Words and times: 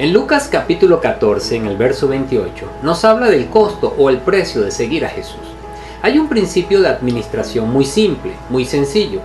En 0.00 0.14
Lucas 0.14 0.48
capítulo 0.50 0.98
14, 0.98 1.56
en 1.56 1.66
el 1.66 1.76
verso 1.76 2.08
28, 2.08 2.66
nos 2.82 3.04
habla 3.04 3.28
del 3.28 3.48
costo 3.50 3.94
o 3.98 4.08
el 4.08 4.16
precio 4.16 4.62
de 4.62 4.70
seguir 4.70 5.04
a 5.04 5.10
Jesús. 5.10 5.42
Hay 6.00 6.18
un 6.18 6.26
principio 6.26 6.80
de 6.80 6.88
administración 6.88 7.70
muy 7.70 7.84
simple, 7.84 8.32
muy 8.48 8.64
sencillo, 8.64 9.20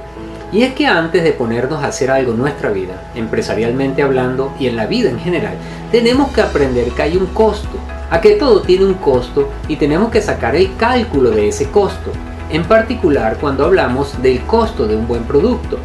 y 0.52 0.64
es 0.64 0.74
que 0.74 0.86
antes 0.86 1.24
de 1.24 1.32
ponernos 1.32 1.82
a 1.82 1.88
hacer 1.88 2.12
algo 2.12 2.34
en 2.34 2.40
nuestra 2.40 2.72
vida, 2.72 3.10
empresarialmente 3.16 4.04
hablando 4.04 4.52
y 4.60 4.68
en 4.68 4.76
la 4.76 4.86
vida 4.86 5.10
en 5.10 5.18
general, 5.18 5.56
tenemos 5.94 6.34
que 6.34 6.42
aprender 6.42 6.90
que 6.90 7.04
hay 7.04 7.16
un 7.16 7.28
costo, 7.28 7.78
a 8.10 8.20
que 8.20 8.32
todo 8.32 8.62
tiene 8.62 8.84
un 8.84 8.96
costo 8.96 9.48
y 9.70 9.78
tenemos 9.78 10.12
que 10.12 10.22
sacar 10.22 10.58
el 10.58 10.76
cálculo 10.76 11.32
de 11.32 11.48
ese 11.48 11.70
costo, 11.70 12.12
en 12.50 12.66
particular 12.66 13.38
cuando 13.40 13.64
hablamos 13.64 14.22
del 14.22 14.42
costo 14.42 14.86
de 14.86 14.98
un 14.98 15.08
buen 15.08 15.24
producto. 15.24 15.80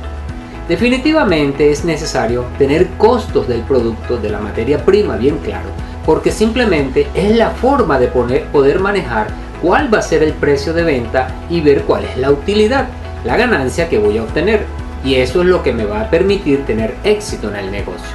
Definitivamente 0.70 1.72
es 1.72 1.84
necesario 1.84 2.44
tener 2.56 2.90
costos 2.90 3.48
del 3.48 3.62
producto, 3.62 4.18
de 4.18 4.30
la 4.30 4.38
materia 4.38 4.84
prima 4.84 5.16
bien 5.16 5.38
claro, 5.38 5.68
porque 6.06 6.30
simplemente 6.30 7.08
es 7.12 7.34
la 7.34 7.50
forma 7.50 7.98
de 7.98 8.06
poder 8.06 8.78
manejar 8.78 9.26
cuál 9.60 9.92
va 9.92 9.98
a 9.98 10.02
ser 10.02 10.22
el 10.22 10.32
precio 10.32 10.72
de 10.72 10.84
venta 10.84 11.26
y 11.50 11.60
ver 11.60 11.82
cuál 11.82 12.04
es 12.04 12.16
la 12.18 12.30
utilidad, 12.30 12.86
la 13.24 13.36
ganancia 13.36 13.88
que 13.88 13.98
voy 13.98 14.18
a 14.18 14.22
obtener. 14.22 14.60
Y 15.04 15.16
eso 15.16 15.40
es 15.40 15.48
lo 15.48 15.64
que 15.64 15.72
me 15.72 15.86
va 15.86 16.02
a 16.02 16.08
permitir 16.08 16.64
tener 16.66 16.94
éxito 17.02 17.48
en 17.48 17.56
el 17.56 17.72
negocio. 17.72 18.14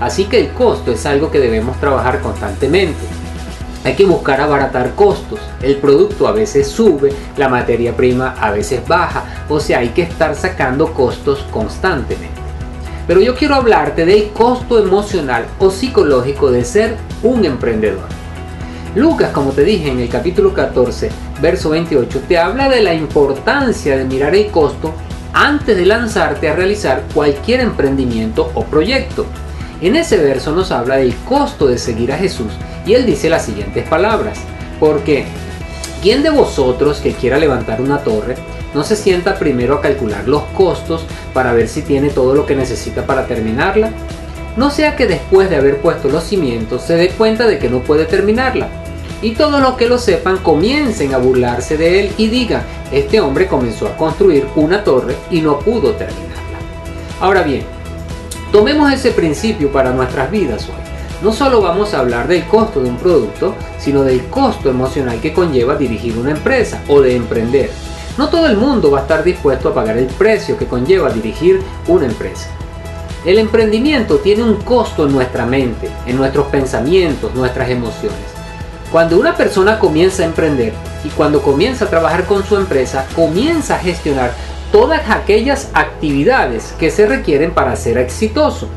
Así 0.00 0.24
que 0.24 0.40
el 0.40 0.48
costo 0.48 0.90
es 0.90 1.06
algo 1.06 1.30
que 1.30 1.38
debemos 1.38 1.78
trabajar 1.78 2.20
constantemente. 2.20 3.21
Hay 3.84 3.94
que 3.94 4.04
buscar 4.04 4.40
abaratar 4.40 4.94
costos. 4.94 5.40
El 5.60 5.76
producto 5.76 6.28
a 6.28 6.32
veces 6.32 6.68
sube, 6.68 7.12
la 7.36 7.48
materia 7.48 7.96
prima 7.96 8.36
a 8.40 8.52
veces 8.52 8.86
baja, 8.86 9.44
o 9.48 9.58
sea, 9.58 9.78
hay 9.78 9.88
que 9.88 10.02
estar 10.02 10.36
sacando 10.36 10.92
costos 10.92 11.44
constantemente. 11.50 12.40
Pero 13.08 13.20
yo 13.20 13.34
quiero 13.34 13.56
hablarte 13.56 14.06
del 14.06 14.30
costo 14.30 14.78
emocional 14.78 15.46
o 15.58 15.70
psicológico 15.70 16.52
de 16.52 16.64
ser 16.64 16.96
un 17.24 17.44
emprendedor. 17.44 18.06
Lucas, 18.94 19.30
como 19.32 19.50
te 19.50 19.64
dije 19.64 19.90
en 19.90 19.98
el 19.98 20.08
capítulo 20.08 20.54
14, 20.54 21.10
verso 21.40 21.70
28, 21.70 22.22
te 22.28 22.38
habla 22.38 22.68
de 22.68 22.82
la 22.82 22.94
importancia 22.94 23.96
de 23.96 24.04
mirar 24.04 24.34
el 24.36 24.48
costo 24.52 24.94
antes 25.32 25.76
de 25.76 25.86
lanzarte 25.86 26.48
a 26.48 26.54
realizar 26.54 27.02
cualquier 27.12 27.60
emprendimiento 27.60 28.52
o 28.54 28.64
proyecto. 28.64 29.26
En 29.80 29.96
ese 29.96 30.18
verso 30.18 30.52
nos 30.52 30.70
habla 30.70 30.96
del 30.96 31.16
costo 31.24 31.66
de 31.66 31.78
seguir 31.78 32.12
a 32.12 32.18
Jesús 32.18 32.52
y 32.86 32.94
él 32.94 33.06
dice 33.06 33.30
las 33.30 33.44
siguientes 33.44 33.86
palabras. 33.88 34.38
Porque, 34.80 35.24
¿quién 36.02 36.22
de 36.22 36.30
vosotros 36.30 37.00
que 37.00 37.12
quiera 37.12 37.38
levantar 37.38 37.80
una 37.80 37.98
torre 37.98 38.34
no 38.74 38.84
se 38.84 38.96
sienta 38.96 39.38
primero 39.38 39.74
a 39.74 39.80
calcular 39.80 40.26
los 40.26 40.42
costos 40.56 41.04
para 41.34 41.52
ver 41.52 41.68
si 41.68 41.82
tiene 41.82 42.10
todo 42.10 42.34
lo 42.34 42.46
que 42.46 42.56
necesita 42.56 43.06
para 43.06 43.26
terminarla? 43.26 43.90
No 44.56 44.70
sea 44.70 44.96
que 44.96 45.06
después 45.06 45.48
de 45.48 45.56
haber 45.56 45.78
puesto 45.78 46.08
los 46.08 46.24
cimientos 46.24 46.82
se 46.82 46.96
dé 46.96 47.08
cuenta 47.10 47.46
de 47.46 47.58
que 47.58 47.70
no 47.70 47.80
puede 47.80 48.04
terminarla. 48.04 48.68
Y 49.22 49.32
todos 49.32 49.60
los 49.60 49.76
que 49.76 49.88
lo 49.88 49.98
sepan 49.98 50.38
comiencen 50.38 51.14
a 51.14 51.18
burlarse 51.18 51.76
de 51.76 52.00
él 52.00 52.12
y 52.18 52.26
digan, 52.26 52.62
este 52.90 53.20
hombre 53.20 53.46
comenzó 53.46 53.86
a 53.86 53.96
construir 53.96 54.46
una 54.56 54.82
torre 54.82 55.14
y 55.30 55.40
no 55.40 55.60
pudo 55.60 55.92
terminarla. 55.92 56.58
Ahora 57.20 57.42
bien, 57.42 57.62
tomemos 58.50 58.92
ese 58.92 59.12
principio 59.12 59.70
para 59.70 59.92
nuestras 59.92 60.28
vidas 60.28 60.68
hoy 60.68 60.91
no 61.22 61.32
solo 61.32 61.62
vamos 61.62 61.94
a 61.94 62.00
hablar 62.00 62.26
del 62.26 62.44
costo 62.46 62.82
de 62.82 62.90
un 62.90 62.96
producto, 62.96 63.54
sino 63.78 64.02
del 64.02 64.24
costo 64.26 64.68
emocional 64.68 65.20
que 65.20 65.32
conlleva 65.32 65.76
dirigir 65.76 66.16
una 66.18 66.32
empresa 66.32 66.82
o 66.88 67.00
de 67.00 67.14
emprender. 67.14 67.70
No 68.18 68.28
todo 68.28 68.46
el 68.46 68.56
mundo 68.56 68.90
va 68.90 68.98
a 68.98 69.02
estar 69.02 69.22
dispuesto 69.22 69.68
a 69.68 69.74
pagar 69.74 69.96
el 69.96 70.06
precio 70.06 70.58
que 70.58 70.66
conlleva 70.66 71.10
dirigir 71.10 71.60
una 71.86 72.06
empresa. 72.06 72.48
El 73.24 73.38
emprendimiento 73.38 74.16
tiene 74.16 74.42
un 74.42 74.56
costo 74.56 75.06
en 75.06 75.12
nuestra 75.12 75.46
mente, 75.46 75.88
en 76.06 76.16
nuestros 76.16 76.46
pensamientos, 76.46 77.32
nuestras 77.34 77.70
emociones. 77.70 78.18
Cuando 78.90 79.18
una 79.18 79.36
persona 79.36 79.78
comienza 79.78 80.24
a 80.24 80.26
emprender 80.26 80.72
y 81.04 81.08
cuando 81.10 81.40
comienza 81.40 81.84
a 81.84 81.88
trabajar 81.88 82.24
con 82.26 82.44
su 82.44 82.56
empresa, 82.56 83.06
comienza 83.14 83.76
a 83.76 83.78
gestionar 83.78 84.32
todas 84.72 85.08
aquellas 85.08 85.70
actividades 85.72 86.74
que 86.80 86.90
se 86.90 87.06
requieren 87.06 87.52
para 87.52 87.76
ser 87.76 87.96
exitoso. 87.96 88.68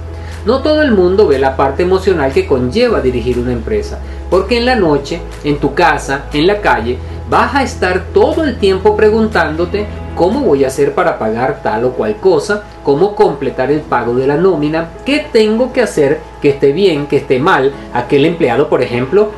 No 0.45 0.61
todo 0.61 0.83
el 0.83 0.91
mundo 0.91 1.27
ve 1.27 1.39
la 1.39 1.57
parte 1.57 1.81
emocional 1.81 2.31
que 2.31 2.45
conlleva 2.45 3.01
dirigir 3.01 3.39
una 3.39 3.51
empresa, 3.51 3.99
porque 4.29 4.57
en 4.57 4.67
la 4.67 4.75
noche, 4.75 5.19
en 5.43 5.57
tu 5.57 5.73
casa, 5.73 6.25
en 6.33 6.45
la 6.45 6.61
calle, 6.61 6.99
vas 7.27 7.55
a 7.55 7.63
estar 7.63 8.05
todo 8.13 8.43
el 8.43 8.57
tiempo 8.57 8.95
preguntándote 8.95 9.87
cómo 10.15 10.41
voy 10.41 10.63
a 10.63 10.67
hacer 10.67 10.93
para 10.93 11.17
pagar 11.17 11.61
tal 11.63 11.85
o 11.85 11.93
cual 11.93 12.17
cosa, 12.17 12.63
cómo 12.83 13.15
completar 13.15 13.71
el 13.71 13.81
pago 13.81 14.13
de 14.13 14.27
la 14.27 14.37
nómina, 14.37 14.89
qué 15.03 15.25
tengo 15.31 15.73
que 15.73 15.81
hacer 15.81 16.19
que 16.43 16.49
esté 16.49 16.73
bien, 16.73 17.07
que 17.07 17.17
esté 17.17 17.39
mal, 17.39 17.73
aquel 17.91 18.25
empleado, 18.25 18.69
por 18.69 18.83
ejemplo, 18.83 19.31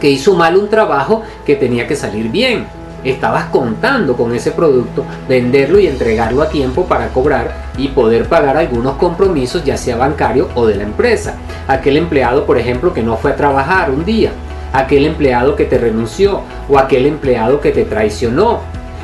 que 0.00 0.08
hizo 0.08 0.34
mal 0.34 0.56
un 0.56 0.70
trabajo 0.70 1.22
que 1.44 1.56
tenía 1.56 1.86
que 1.86 1.96
salir 1.96 2.30
bien 2.30 2.77
estabas 3.04 3.46
contando 3.46 4.16
con 4.16 4.34
ese 4.34 4.50
producto, 4.50 5.04
venderlo 5.28 5.78
y 5.78 5.86
entregarlo 5.86 6.42
a 6.42 6.48
tiempo 6.48 6.86
para 6.86 7.08
cobrar 7.08 7.68
y 7.76 7.88
poder 7.88 8.28
pagar 8.28 8.56
algunos 8.56 8.96
compromisos, 8.96 9.64
ya 9.64 9.76
sea 9.76 9.96
bancario 9.96 10.48
o 10.54 10.66
de 10.66 10.76
la 10.76 10.82
empresa. 10.84 11.34
Aquel 11.66 11.96
empleado, 11.96 12.44
por 12.44 12.58
ejemplo, 12.58 12.92
que 12.92 13.02
no 13.02 13.16
fue 13.16 13.32
a 13.32 13.36
trabajar 13.36 13.90
un 13.90 14.04
día, 14.04 14.32
aquel 14.72 15.06
empleado 15.06 15.56
que 15.56 15.64
te 15.64 15.78
renunció 15.78 16.42
o 16.68 16.78
aquel 16.78 17.06
empleado 17.06 17.60
que 17.60 17.72
te 17.72 17.84
traicionó. 17.84 18.60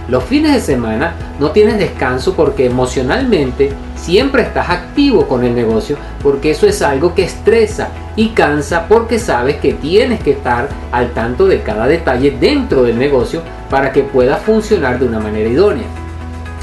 Los 0.09 0.25
fines 0.25 0.53
de 0.53 0.61
semana 0.61 1.15
no 1.41 1.51
tienes 1.53 1.79
descanso 1.79 2.35
porque 2.35 2.67
emocionalmente 2.67 3.73
siempre 3.97 4.43
estás 4.43 4.69
activo 4.69 5.27
con 5.27 5.45
el 5.45 5.55
negocio 5.55 5.97
porque 6.23 6.51
eso 6.51 6.67
es 6.67 6.83
algo 6.83 7.15
que 7.15 7.25
estresa 7.25 7.89
y 8.17 8.29
cansa 8.29 8.87
porque 8.89 9.19
sabes 9.19 9.57
que 9.57 9.73
tienes 9.75 10.23
que 10.23 10.33
estar 10.33 10.69
al 10.93 11.13
tanto 11.13 11.47
de 11.47 11.63
cada 11.63 11.87
detalle 11.87 12.37
dentro 12.39 12.85
del 12.85 12.99
negocio 12.99 13.43
para 13.71 13.93
que 13.93 14.03
pueda 14.03 14.37
funcionar 14.37 14.99
de 14.99 15.07
una 15.07 15.21
manera 15.21 15.49
idónea. 15.49 15.87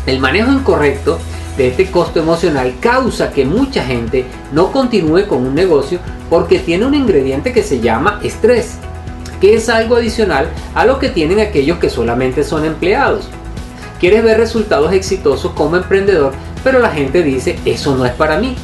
El 0.05 0.19
manejo 0.19 0.51
incorrecto 0.51 1.19
de 1.57 1.67
este 1.67 1.91
costo 1.91 2.19
emocional 2.19 2.73
causa 2.79 3.31
que 3.31 3.45
mucha 3.45 3.83
gente 3.83 4.25
no 4.51 4.71
continúe 4.71 5.27
con 5.27 5.45
un 5.45 5.53
negocio 5.53 5.99
porque 6.29 6.59
tiene 6.59 6.85
un 6.85 6.95
ingrediente 6.95 7.51
que 7.51 7.63
se 7.63 7.81
llama 7.81 8.19
estrés, 8.23 8.77
que 9.41 9.55
es 9.55 9.67
algo 9.69 9.97
adicional 9.97 10.47
a 10.73 10.85
lo 10.85 10.97
que 10.99 11.09
tienen 11.09 11.39
aquellos 11.39 11.77
que 11.77 11.89
solamente 11.89 12.43
son 12.43 12.65
empleados. 12.65 13.27
Quieres 13.99 14.23
ver 14.23 14.37
resultados 14.37 14.93
exitosos 14.93 15.51
como 15.51 15.75
emprendedor, 15.75 16.33
pero 16.63 16.79
la 16.79 16.89
gente 16.89 17.21
dice, 17.21 17.59
eso 17.65 17.95
no 17.95 18.05
es 18.05 18.13
para 18.13 18.39
mí. 18.39 18.55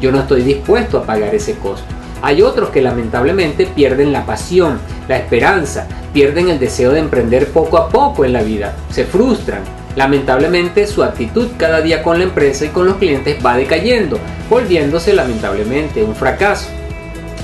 Yo 0.00 0.12
no 0.12 0.20
estoy 0.20 0.42
dispuesto 0.42 0.98
a 0.98 1.04
pagar 1.04 1.34
ese 1.34 1.54
costo. 1.54 1.93
Hay 2.24 2.40
otros 2.40 2.70
que 2.70 2.80
lamentablemente 2.80 3.66
pierden 3.66 4.10
la 4.10 4.24
pasión, 4.24 4.80
la 5.08 5.18
esperanza, 5.18 5.86
pierden 6.14 6.48
el 6.48 6.58
deseo 6.58 6.90
de 6.90 7.00
emprender 7.00 7.48
poco 7.48 7.76
a 7.76 7.90
poco 7.90 8.24
en 8.24 8.32
la 8.32 8.42
vida, 8.42 8.74
se 8.88 9.04
frustran. 9.04 9.60
Lamentablemente 9.94 10.86
su 10.86 11.02
actitud 11.02 11.48
cada 11.58 11.82
día 11.82 12.02
con 12.02 12.16
la 12.16 12.24
empresa 12.24 12.64
y 12.64 12.68
con 12.68 12.86
los 12.86 12.96
clientes 12.96 13.36
va 13.44 13.58
decayendo, 13.58 14.18
volviéndose 14.48 15.12
lamentablemente 15.12 16.02
un 16.02 16.16
fracaso. 16.16 16.70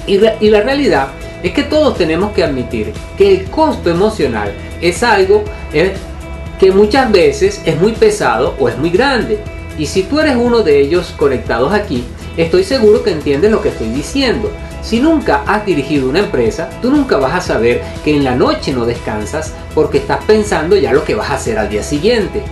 Y, 0.06 0.16
la 0.16 0.62
realidad 0.62 1.08
es 1.42 1.52
que 1.52 1.64
todos 1.64 1.98
tenemos 1.98 2.32
que 2.32 2.42
admitir 2.42 2.94
que 3.18 3.34
el 3.36 3.50
costo 3.50 3.90
emocional 3.90 4.50
es 4.80 5.02
algo 5.02 5.44
eh, 5.74 5.92
que 6.58 6.72
muchas 6.72 7.12
veces 7.12 7.60
es 7.66 7.78
muy 7.78 7.92
pesado 7.92 8.54
o 8.58 8.70
es 8.70 8.78
muy 8.78 8.88
grande. 8.88 9.40
Y 9.76 9.84
si 9.84 10.04
tú 10.04 10.20
eres 10.20 10.36
uno 10.36 10.62
de 10.62 10.80
ellos 10.80 11.12
conectados 11.18 11.70
aquí, 11.74 12.02
estoy 12.38 12.64
seguro 12.64 13.02
que 13.02 13.10
entiendes 13.10 13.50
lo 13.50 13.60
que 13.60 13.68
estoy 13.68 13.88
diciendo. 13.88 14.50
Si 14.82 14.98
nunca 14.98 15.42
has 15.46 15.66
dirigido 15.66 16.08
una 16.08 16.20
empresa, 16.20 16.70
tú 16.80 16.90
nunca 16.90 17.18
vas 17.18 17.34
a 17.34 17.40
saber 17.40 17.82
que 18.02 18.16
en 18.16 18.24
la 18.24 18.34
noche 18.34 18.72
no 18.72 18.86
descansas 18.86 19.52
porque 19.74 19.98
estás 19.98 20.24
pensando 20.24 20.74
ya 20.74 20.92
lo 20.92 21.04
que 21.04 21.14
vas 21.14 21.30
a 21.30 21.34
hacer 21.34 21.58
al 21.58 21.68
día 21.68 21.82
siguiente. 21.82 22.42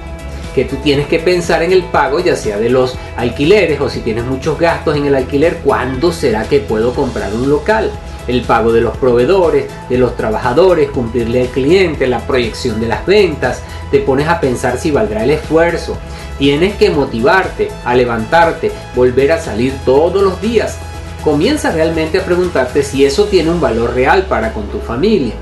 Que 0.54 0.66
tú 0.66 0.76
tienes 0.76 1.06
que 1.06 1.20
pensar 1.20 1.62
en 1.62 1.72
el 1.72 1.84
pago 1.84 2.20
ya 2.20 2.36
sea 2.36 2.58
de 2.58 2.68
los 2.68 2.96
alquileres 3.16 3.80
o 3.80 3.88
si 3.88 4.00
tienes 4.00 4.24
muchos 4.24 4.58
gastos 4.58 4.96
en 4.96 5.06
el 5.06 5.14
alquiler, 5.14 5.58
¿cuándo 5.64 6.12
será 6.12 6.44
que 6.44 6.60
puedo 6.60 6.92
comprar 6.92 7.32
un 7.32 7.48
local? 7.48 7.90
El 8.26 8.42
pago 8.42 8.72
de 8.72 8.82
los 8.82 8.94
proveedores, 8.98 9.64
de 9.88 9.96
los 9.96 10.14
trabajadores, 10.14 10.90
cumplirle 10.90 11.42
al 11.42 11.48
cliente, 11.48 12.06
la 12.06 12.20
proyección 12.20 12.78
de 12.78 12.88
las 12.88 13.06
ventas. 13.06 13.62
Te 13.90 14.00
pones 14.00 14.28
a 14.28 14.38
pensar 14.38 14.76
si 14.76 14.90
valdrá 14.90 15.24
el 15.24 15.30
esfuerzo. 15.30 15.96
Tienes 16.38 16.76
que 16.76 16.90
motivarte 16.90 17.70
a 17.86 17.94
levantarte, 17.94 18.70
volver 18.94 19.32
a 19.32 19.40
salir 19.40 19.72
todos 19.86 20.22
los 20.22 20.40
días 20.42 20.78
comienza 21.22 21.70
realmente 21.72 22.18
a 22.18 22.24
preguntarte 22.24 22.82
si 22.82 23.04
eso 23.04 23.24
tiene 23.24 23.50
un 23.50 23.60
valor 23.60 23.94
real 23.94 24.24
para 24.24 24.52
con 24.52 24.64
tu 24.68 24.78
familia. 24.78 25.34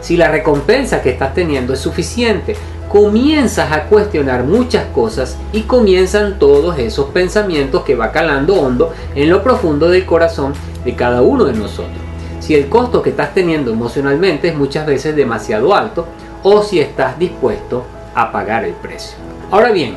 Si 0.00 0.16
la 0.16 0.30
recompensa 0.30 1.02
que 1.02 1.10
estás 1.10 1.34
teniendo 1.34 1.74
es 1.74 1.80
suficiente, 1.80 2.56
comienzas 2.88 3.70
a 3.70 3.84
cuestionar 3.84 4.44
muchas 4.44 4.86
cosas 4.86 5.36
y 5.52 5.62
comienzan 5.62 6.38
todos 6.38 6.78
esos 6.78 7.10
pensamientos 7.10 7.84
que 7.84 7.94
va 7.94 8.10
calando 8.10 8.54
hondo 8.54 8.92
en 9.14 9.30
lo 9.30 9.42
profundo 9.42 9.88
del 9.88 10.06
corazón 10.06 10.54
de 10.84 10.96
cada 10.96 11.22
uno 11.22 11.44
de 11.44 11.52
nosotros. 11.52 11.98
Si 12.40 12.54
el 12.54 12.68
costo 12.68 13.02
que 13.02 13.10
estás 13.10 13.32
teniendo 13.32 13.70
emocionalmente 13.70 14.48
es 14.48 14.56
muchas 14.56 14.86
veces 14.86 15.14
demasiado 15.14 15.74
alto 15.74 16.06
o 16.42 16.62
si 16.62 16.80
estás 16.80 17.18
dispuesto 17.18 17.84
a 18.14 18.32
pagar 18.32 18.64
el 18.64 18.72
precio. 18.72 19.16
Ahora 19.50 19.70
bien, 19.70 19.96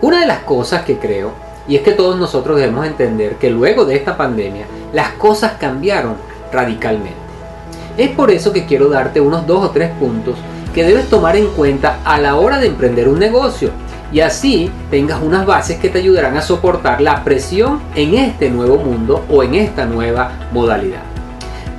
una 0.00 0.20
de 0.20 0.26
las 0.26 0.40
cosas 0.40 0.84
que 0.84 0.98
creo 0.98 1.32
Y 1.68 1.76
es 1.76 1.82
que 1.82 1.92
todos 1.92 2.18
nosotros 2.18 2.58
debemos 2.58 2.86
entender 2.86 3.36
que 3.36 3.50
luego 3.50 3.84
de 3.84 3.94
esta 3.96 4.16
pandemia 4.16 4.66
las 4.92 5.10
cosas 5.12 5.52
cambiaron 5.60 6.16
radicalmente. 6.50 7.14
Es 7.96 8.10
por 8.10 8.30
eso 8.30 8.52
que 8.52 8.64
quiero 8.64 8.88
darte 8.88 9.20
unos 9.20 9.46
dos 9.46 9.64
o 9.64 9.70
tres 9.70 9.90
puntos 9.98 10.36
que 10.74 10.84
debes 10.84 11.08
tomar 11.08 11.36
en 11.36 11.48
cuenta 11.48 11.98
a 12.04 12.18
la 12.18 12.36
hora 12.36 12.58
de 12.58 12.68
emprender 12.68 13.08
un 13.08 13.18
negocio 13.18 13.70
y 14.12 14.20
así 14.20 14.70
tengas 14.90 15.20
unas 15.22 15.44
bases 15.44 15.78
que 15.78 15.88
te 15.88 15.98
ayudarán 15.98 16.36
a 16.36 16.42
soportar 16.42 17.00
la 17.00 17.24
presión 17.24 17.80
en 17.94 18.14
este 18.14 18.48
nuevo 18.48 18.78
mundo 18.78 19.24
o 19.28 19.42
en 19.42 19.54
esta 19.54 19.84
nueva 19.84 20.32
modalidad. 20.52 21.02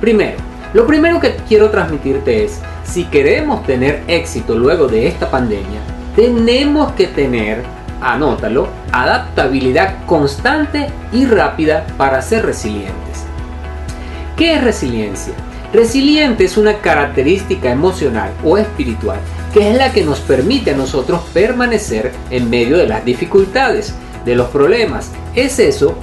Primero, 0.00 0.38
lo 0.72 0.86
primero 0.86 1.18
que 1.18 1.34
quiero 1.48 1.70
transmitirte 1.70 2.44
es, 2.44 2.60
si 2.84 3.04
queremos 3.04 3.64
tener 3.64 4.04
éxito 4.06 4.56
luego 4.56 4.86
de 4.86 5.08
esta 5.08 5.30
pandemia, 5.30 5.80
tenemos 6.14 6.92
que 6.92 7.08
tener, 7.08 7.64
anótalo, 8.00 8.68
adaptabilidad 8.92 10.04
constante 10.06 10.88
y 11.12 11.26
rápida 11.26 11.86
para 11.96 12.22
ser 12.22 12.46
resilientes. 12.46 13.24
¿Qué 14.36 14.54
es 14.54 14.64
resiliencia? 14.64 15.34
Resiliente 15.72 16.44
es 16.44 16.56
una 16.56 16.78
característica 16.78 17.70
emocional 17.70 18.32
o 18.42 18.58
espiritual 18.58 19.18
que 19.52 19.70
es 19.70 19.76
la 19.76 19.92
que 19.92 20.04
nos 20.04 20.20
permite 20.20 20.72
a 20.72 20.76
nosotros 20.76 21.22
permanecer 21.32 22.12
en 22.30 22.48
medio 22.48 22.76
de 22.76 22.86
las 22.86 23.04
dificultades, 23.04 23.94
de 24.24 24.36
los 24.36 24.48
problemas. 24.48 25.10
Es 25.34 25.58
eso 25.58 25.94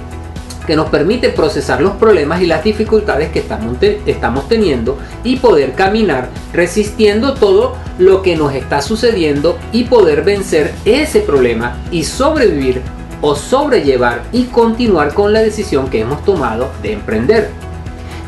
que 0.66 0.76
nos 0.76 0.90
permite 0.90 1.30
procesar 1.30 1.80
los 1.80 1.92
problemas 1.92 2.42
y 2.42 2.46
las 2.46 2.62
dificultades 2.62 3.30
que 3.30 3.38
estamos, 3.38 4.48
teniendo 4.48 4.98
y 5.24 5.36
poder 5.36 5.72
caminar 5.72 6.28
resistiendo 6.52 7.32
todo 7.34 7.74
lo 7.98 8.22
que 8.22 8.36
nos 8.36 8.54
está 8.54 8.80
sucediendo 8.80 9.58
y 9.72 9.84
poder 9.84 10.22
vencer 10.22 10.72
ese 10.84 11.20
problema 11.20 11.76
y 11.90 12.04
sobrevivir 12.04 12.80
o 13.20 13.34
sobrellevar 13.34 14.22
y 14.32 14.44
continuar 14.44 15.12
con 15.12 15.32
la 15.32 15.40
decisión 15.40 15.90
que 15.90 16.00
hemos 16.00 16.24
tomado 16.24 16.70
de 16.82 16.92
emprender. 16.92 17.50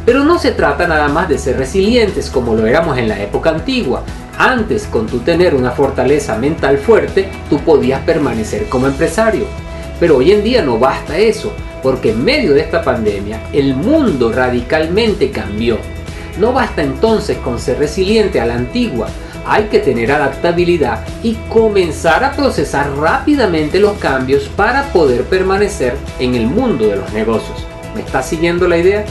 Pero 0.05 0.25
no 0.25 0.39
se 0.39 0.51
trata 0.51 0.89
nada 0.89 1.09
más 1.09 1.29
de 1.29 1.39
ser 1.39 1.57
resilientes 1.57 2.31
como 2.31 2.55
lo 2.55 2.67
éramos 2.67 2.99
en 2.99 3.09
la 3.09 3.23
época 3.23 3.51
antigua. 3.51 4.03
Antes, 4.39 4.87
con 4.87 5.07
tu 5.07 5.19
tener 5.19 5.55
una 5.55 5.71
fortaleza 5.71 6.37
mental 6.37 6.79
fuerte, 6.79 7.29
tú 7.49 7.59
podías 7.59 8.01
permanecer 8.01 8.69
como 8.69 8.87
empresario. 8.87 9.45
Pero 10.01 10.17
hoy 10.17 10.33
en 10.33 10.43
día 10.43 10.63
no 10.63 10.79
basta 10.79 11.19
eso, 11.19 11.53
porque 11.83 12.11
en 12.11 12.25
medio 12.25 12.55
de 12.55 12.63
esta 12.63 12.83
pandemia 12.83 13.43
el 13.53 13.77
mundo 13.77 14.33
radicalmente 14.33 15.31
cambió. 15.31 15.79
No 16.39 16.53
basta 16.53 16.83
entonces 16.83 17.37
con 17.39 17.59
ser 17.59 17.79
resiliente 17.79 18.41
a 18.41 18.47
la 18.47 18.55
antigua, 18.55 19.09
hay 19.47 19.65
que 19.65 19.79
tener 19.79 20.13
adaptabilidad 20.13 21.05
y 21.23 21.35
comenzar 21.49 22.25
a 22.25 22.33
procesar 22.33 22.91
rápidamente 22.97 23.81
los 23.81 23.99
cambios 23.99 24.45
para 24.57 24.85
poder 24.93 25.25
permanecer 25.25 25.97
en 26.19 26.35
el 26.35 26.47
mundo 26.47 26.87
de 26.87 26.97
los 26.97 27.13
negocios. 27.13 27.67
¿Me 27.95 28.03
está 28.03 28.23
siguiendo 28.23 28.69
la 28.69 28.79
idea? 28.79 29.05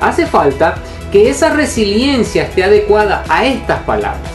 Hace 0.00 0.26
falta 0.26 0.76
que 1.12 1.28
esa 1.28 1.50
resiliencia 1.50 2.44
esté 2.44 2.64
adecuada 2.64 3.24
a 3.28 3.46
estas 3.46 3.82
palabras. 3.82 4.30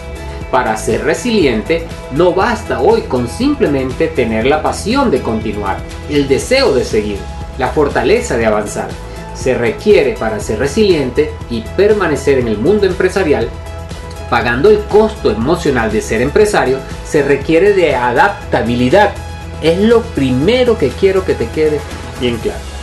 Para 0.51 0.77
ser 0.77 1.03
resiliente 1.03 1.87
no 2.11 2.33
basta 2.33 2.79
hoy 2.79 3.01
con 3.01 3.27
simplemente 3.27 4.07
tener 4.07 4.45
la 4.45 4.61
pasión 4.61 5.09
de 5.09 5.21
continuar, 5.21 5.77
el 6.09 6.27
deseo 6.27 6.73
de 6.73 6.83
seguir, 6.83 7.17
la 7.57 7.69
fortaleza 7.69 8.37
de 8.37 8.45
avanzar. 8.45 8.89
Se 9.33 9.55
requiere 9.55 10.13
para 10.13 10.39
ser 10.39 10.59
resiliente 10.59 11.31
y 11.49 11.61
permanecer 11.75 12.37
en 12.37 12.47
el 12.47 12.59
mundo 12.59 12.85
empresarial, 12.85 13.49
pagando 14.29 14.69
el 14.69 14.79
costo 14.85 15.31
emocional 15.31 15.91
de 15.91 16.01
ser 16.01 16.21
empresario, 16.21 16.79
se 17.05 17.23
requiere 17.23 17.73
de 17.73 17.95
adaptabilidad. 17.95 19.11
Es 19.61 19.79
lo 19.79 20.01
primero 20.01 20.77
que 20.77 20.89
quiero 20.89 21.25
que 21.25 21.35
te 21.35 21.47
quede 21.47 21.79
bien 22.19 22.37
claro 22.37 22.73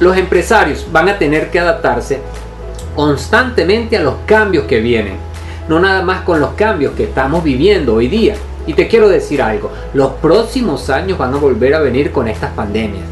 los 0.00 0.16
empresarios 0.16 0.86
van 0.92 1.08
a 1.08 1.18
tener 1.18 1.50
que 1.50 1.58
adaptarse 1.58 2.20
constantemente 2.94 3.96
a 3.96 4.02
los 4.02 4.14
cambios 4.26 4.64
que 4.64 4.80
vienen, 4.80 5.16
no 5.68 5.80
nada 5.80 6.02
más 6.02 6.22
con 6.22 6.40
los 6.40 6.50
cambios 6.50 6.94
que 6.94 7.04
estamos 7.04 7.42
viviendo 7.42 7.94
hoy 7.94 8.08
día. 8.08 8.34
Y 8.66 8.74
te 8.74 8.86
quiero 8.86 9.08
decir 9.08 9.40
algo, 9.40 9.72
los 9.94 10.12
próximos 10.14 10.90
años 10.90 11.18
van 11.18 11.34
a 11.34 11.38
volver 11.38 11.74
a 11.74 11.80
venir 11.80 12.12
con 12.12 12.28
estas 12.28 12.52
pandemias. 12.52 13.04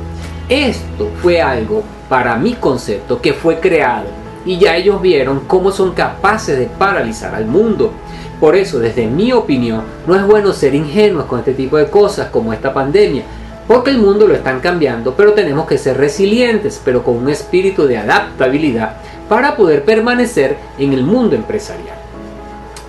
Esto 0.49 1.11
fue 1.23 1.41
algo, 1.41 1.82
para 2.09 2.37
mi 2.37 2.55
concepto, 2.55 3.20
que 3.20 3.32
fue 3.32 3.59
creado 3.59 4.06
y 4.47 4.59
ya 4.59 4.77
ellos 4.77 5.03
vieron 5.03 5.41
cómo 5.41 5.73
son 5.73 5.93
capaces 5.93 6.59
de 6.59 6.67
paralizar 6.67 7.35
al 7.35 7.47
mundo. 7.47 7.93
Por 8.41 8.55
eso, 8.55 8.79
desde 8.79 9.07
mi 9.07 9.33
opinión, 9.33 9.83
no 10.07 10.15
es 10.15 10.25
bueno 10.25 10.53
ser 10.53 10.75
ingenuos 10.75 11.27
con 11.27 11.41
este 11.41 11.53
tipo 11.53 11.77
de 11.77 11.91
cosas 11.91 12.29
como 12.31 12.53
esta 12.53 12.73
pandemia, 12.73 13.25
porque 13.67 13.91
el 13.91 13.99
mundo 13.99 14.29
lo 14.29 14.35
están 14.35 14.61
cambiando, 14.61 15.15
pero 15.15 15.33
tenemos 15.33 15.67
que 15.67 15.79
ser 15.79 15.97
resilientes, 15.97 16.81
pero 16.85 17.03
con 17.03 17.17
un 17.17 17.29
espíritu 17.29 17.87
de 17.87 17.99
adaptabilidad 17.99 18.97
para 19.29 19.57
poder 19.57 19.85
permanecer 19.85 20.57
en 20.79 20.93
el 20.93 21.03
mundo 21.03 21.35
empresarial. 21.35 21.96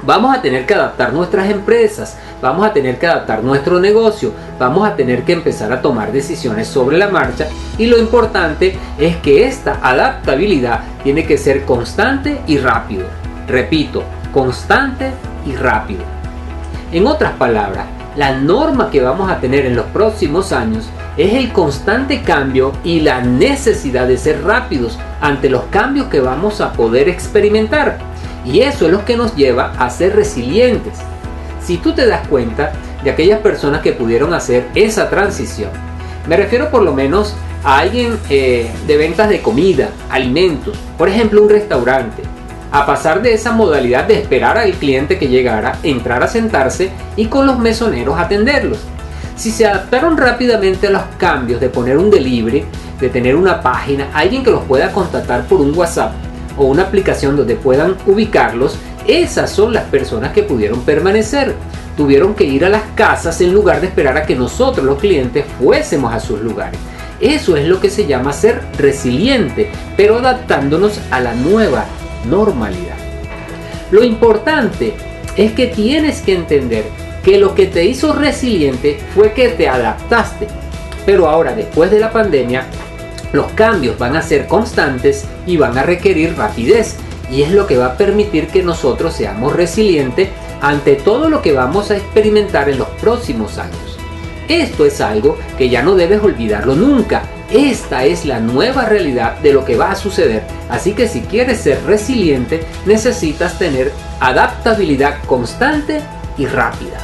Vamos 0.07 0.33
a 0.33 0.41
tener 0.41 0.65
que 0.65 0.73
adaptar 0.73 1.11
nuestras 1.11 1.49
empresas, 1.49 2.15
vamos 2.41 2.65
a 2.65 2.71
tener 2.71 2.97
que 2.97 3.07
adaptar 3.07 3.43
nuestro 3.43 3.81
negocio, 3.81 4.31
vamos 4.57 4.87
a 4.87 4.95
tener 4.95 5.23
que 5.23 5.33
empezar 5.33 5.73
a 5.73 5.81
tomar 5.81 6.13
decisiones 6.13 6.69
sobre 6.69 6.97
la 6.97 7.09
marcha 7.09 7.49
y 7.77 7.87
lo 7.87 7.97
importante 7.97 8.79
es 8.97 9.17
que 9.17 9.45
esta 9.45 9.81
adaptabilidad 9.83 10.79
tiene 11.03 11.25
que 11.25 11.37
ser 11.37 11.65
constante 11.65 12.39
y 12.47 12.57
rápido. 12.57 13.05
Repito, 13.49 14.01
constante 14.31 15.11
y 15.45 15.57
rápido. 15.57 16.03
En 16.93 17.05
otras 17.05 17.33
palabras, 17.33 17.87
la 18.15 18.31
norma 18.31 18.89
que 18.89 19.01
vamos 19.01 19.29
a 19.29 19.41
tener 19.41 19.65
en 19.65 19.75
los 19.75 19.87
próximos 19.87 20.53
años 20.53 20.87
es 21.17 21.33
el 21.33 21.51
constante 21.51 22.21
cambio 22.21 22.71
y 22.81 23.01
la 23.01 23.19
necesidad 23.19 24.07
de 24.07 24.17
ser 24.17 24.45
rápidos 24.45 24.97
ante 25.19 25.49
los 25.49 25.63
cambios 25.65 26.07
que 26.07 26.21
vamos 26.21 26.61
a 26.61 26.71
poder 26.71 27.09
experimentar. 27.09 27.97
Y 28.47 28.61
eso 28.61 28.85
es 28.85 28.91
lo 28.91 29.03
que 29.03 29.17
nos 29.17 29.35
lleva 29.35 29.73
a 29.77 29.89
ser 29.89 30.15
resilientes. 30.15 30.93
Si 31.61 31.77
tú 31.77 31.93
te 31.93 32.05
das 32.05 32.25
cuenta 32.29 32.71
de 33.03 33.11
aquellas 33.11 33.41
personas 33.41 33.81
que 33.81 33.91
pudieron 33.91 34.33
hacer 34.33 34.67
esa 34.73 35.09
transición, 35.09 35.69
me 36.27 36.37
refiero 36.37 36.71
por 36.71 36.81
lo 36.81 36.93
menos 36.93 37.35
a 37.63 37.79
alguien 37.79 38.17
eh, 38.29 38.71
de 38.85 38.97
ventas 38.97 39.27
de 39.27 39.41
comida, 39.41 39.89
alimentos, 40.09 40.77
por 40.97 41.09
ejemplo 41.09 41.41
un 41.41 41.49
restaurante, 41.49 42.23
a 42.71 42.85
pasar 42.85 43.21
de 43.21 43.33
esa 43.33 43.51
modalidad 43.51 44.05
de 44.05 44.19
esperar 44.19 44.57
al 44.57 44.73
cliente 44.73 45.17
que 45.17 45.27
llegara, 45.27 45.77
entrar 45.83 46.23
a 46.23 46.27
sentarse 46.27 46.89
y 47.17 47.25
con 47.25 47.47
los 47.47 47.59
mesoneros 47.59 48.17
atenderlos. 48.17 48.79
Si 49.35 49.51
se 49.51 49.67
adaptaron 49.67 50.17
rápidamente 50.17 50.87
a 50.87 50.91
los 50.91 51.03
cambios 51.17 51.59
de 51.59 51.69
poner 51.69 51.97
un 51.97 52.09
delivery, 52.09 52.65
de 52.99 53.09
tener 53.09 53.35
una 53.35 53.61
página, 53.61 54.09
alguien 54.13 54.43
que 54.43 54.51
los 54.51 54.63
pueda 54.63 54.91
contactar 54.91 55.45
por 55.45 55.59
un 55.61 55.77
WhatsApp 55.77 56.13
o 56.57 56.65
una 56.65 56.83
aplicación 56.83 57.35
donde 57.35 57.55
puedan 57.55 57.95
ubicarlos, 58.05 58.77
esas 59.07 59.49
son 59.49 59.73
las 59.73 59.85
personas 59.85 60.33
que 60.33 60.43
pudieron 60.43 60.81
permanecer. 60.81 61.53
Tuvieron 61.95 62.35
que 62.35 62.43
ir 62.43 62.65
a 62.65 62.69
las 62.69 62.83
casas 62.95 63.39
en 63.41 63.53
lugar 63.53 63.79
de 63.81 63.87
esperar 63.87 64.17
a 64.17 64.25
que 64.25 64.35
nosotros 64.35 64.85
los 64.85 64.99
clientes 64.99 65.45
fuésemos 65.59 66.13
a 66.13 66.19
sus 66.19 66.41
lugares. 66.41 66.79
Eso 67.19 67.57
es 67.57 67.67
lo 67.67 67.79
que 67.79 67.89
se 67.89 68.05
llama 68.05 68.33
ser 68.33 68.61
resiliente, 68.77 69.71
pero 69.95 70.19
adaptándonos 70.19 70.99
a 71.09 71.19
la 71.19 71.33
nueva 71.33 71.85
normalidad. 72.29 72.97
Lo 73.89 74.03
importante 74.03 74.93
es 75.35 75.53
que 75.53 75.67
tienes 75.67 76.21
que 76.21 76.35
entender 76.35 76.85
que 77.23 77.39
lo 77.39 77.55
que 77.55 77.65
te 77.67 77.85
hizo 77.85 78.13
resiliente 78.13 78.99
fue 79.15 79.33
que 79.33 79.49
te 79.49 79.67
adaptaste. 79.67 80.47
Pero 81.05 81.27
ahora, 81.27 81.53
después 81.53 81.89
de 81.89 81.99
la 81.99 82.11
pandemia, 82.11 82.65
los 83.37 83.51
cambios 83.53 83.97
van 83.97 84.17
a 84.17 84.21
ser 84.21 84.47
constantes 84.47 85.23
y 85.45 85.55
van 85.55 85.77
a 85.77 85.83
requerir 85.83 86.35
rapidez. 86.35 86.97
Y 87.31 87.43
es 87.43 87.51
lo 87.51 87.67
que 87.67 87.77
va 87.77 87.87
a 87.87 87.97
permitir 87.97 88.47
que 88.47 88.63
nosotros 88.63 89.13
seamos 89.13 89.55
resilientes 89.55 90.27
ante 90.61 90.95
todo 90.95 91.29
lo 91.29 91.41
que 91.41 91.53
vamos 91.53 91.89
a 91.91 91.95
experimentar 91.95 92.67
en 92.67 92.79
los 92.79 92.89
próximos 93.01 93.57
años. 93.57 93.97
Esto 94.49 94.85
es 94.85 94.99
algo 94.99 95.37
que 95.57 95.69
ya 95.69 95.81
no 95.81 95.95
debes 95.95 96.21
olvidarlo 96.21 96.75
nunca 96.75 97.23
esta 97.51 98.03
es 98.03 98.25
la 98.25 98.41
nueva 98.41 98.83
realidad 98.85 99.37
de 99.39 99.53
lo 99.53 99.63
que 99.63 99.77
va 99.77 99.91
a 99.91 99.95
suceder. 99.95 100.43
Así 100.69 100.93
que 100.93 101.07
si 101.07 101.21
quieres 101.21 101.61
ser 101.61 101.81
resiliente, 101.85 102.65
necesitas 102.85 103.57
tener 103.57 103.93
adaptabilidad 104.19 105.23
constante 105.25 106.01
y 106.37 106.45
rápida. 106.45 106.99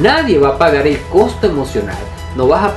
Nadie 0.00 0.38
va 0.38 0.50
a 0.50 0.58
pagar 0.58 0.86
el 0.86 1.00
costo 1.02 1.48
emocional. 1.48 1.96
No, 2.36 2.48
vas 2.48 2.64
a 2.64 2.74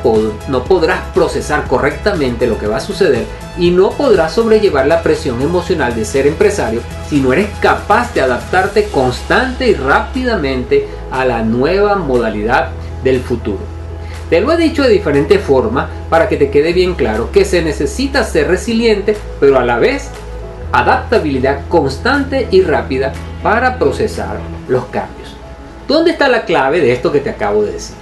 no 0.47 0.63
podrás 0.63 1.01
procesar 1.13 1.67
correctamente 1.67 2.47
lo 2.47 2.57
que 2.57 2.67
va 2.67 2.77
a 2.77 2.81
suceder 2.81 3.25
y 3.57 3.71
no 3.71 3.89
podrás 3.89 4.33
sobrellevar 4.33 4.87
la 4.87 5.03
presión 5.03 5.41
emocional 5.41 5.93
de 5.93 6.05
ser 6.05 6.27
empresario 6.27 6.81
si 7.09 7.19
no 7.19 7.33
eres 7.33 7.49
capaz 7.59 8.13
de 8.13 8.21
adaptarte 8.21 8.85
constante 8.85 9.67
y 9.67 9.73
rápidamente 9.73 10.87
a 11.11 11.25
la 11.25 11.43
nueva 11.43 11.95
modalidad 11.95 12.69
del 13.03 13.19
futuro. 13.19 13.59
Te 14.29 14.39
lo 14.39 14.53
he 14.53 14.57
dicho 14.57 14.83
de 14.83 14.89
diferente 14.89 15.39
forma 15.39 15.89
para 16.09 16.29
que 16.29 16.37
te 16.37 16.49
quede 16.49 16.71
bien 16.71 16.95
claro 16.95 17.29
que 17.31 17.43
se 17.43 17.61
necesita 17.61 18.23
ser 18.23 18.47
resiliente, 18.47 19.17
pero 19.41 19.59
a 19.59 19.65
la 19.65 19.77
vez 19.77 20.09
adaptabilidad 20.71 21.67
constante 21.67 22.47
y 22.49 22.61
rápida 22.61 23.11
para 23.43 23.77
procesar 23.77 24.37
los 24.69 24.85
cambios. 24.85 25.35
¿Dónde 25.87 26.11
está 26.11 26.29
la 26.29 26.45
clave 26.45 26.79
de 26.79 26.93
esto 26.93 27.11
que 27.11 27.19
te 27.19 27.31
acabo 27.31 27.63
de 27.63 27.73
decir? 27.73 27.98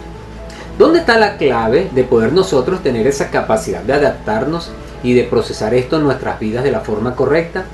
¿Dónde 0.77 1.00
está 1.00 1.17
la 1.17 1.38
clave 1.38 1.89
de 1.91 2.03
poder 2.03 2.34
nosotros 2.34 2.84
tener 2.84 3.07
esa 3.07 3.31
capacidad 3.31 3.81
de 3.81 3.93
adaptarnos 3.93 4.69
y 5.01 5.15
de 5.15 5.24
procesar 5.24 5.74
esto 5.74 5.96
en 5.96 6.03
nuestras 6.03 6.39
vidas 6.39 6.63
de 6.63 6.69
la 6.69 6.81
forma 6.81 7.15
correcta? 7.15 7.65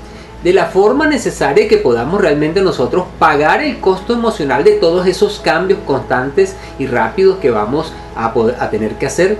De 0.42 0.54
la 0.54 0.66
forma 0.66 1.06
necesaria 1.06 1.68
que 1.68 1.76
podamos 1.76 2.22
realmente 2.22 2.62
nosotros 2.62 3.04
pagar 3.18 3.62
el 3.62 3.78
costo 3.78 4.14
emocional 4.14 4.64
de 4.64 4.72
todos 4.72 5.06
esos 5.06 5.38
cambios 5.40 5.80
constantes 5.86 6.56
y 6.78 6.86
rápidos 6.86 7.36
que 7.40 7.50
vamos 7.50 7.92
a, 8.16 8.32
a 8.58 8.70
tener 8.70 8.94
que 8.94 9.06
hacer. 9.06 9.36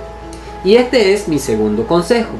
Y 0.63 0.75
este 0.75 1.13
es 1.13 1.27
mi 1.27 1.39
segundo 1.39 1.87
consejo. 1.87 2.33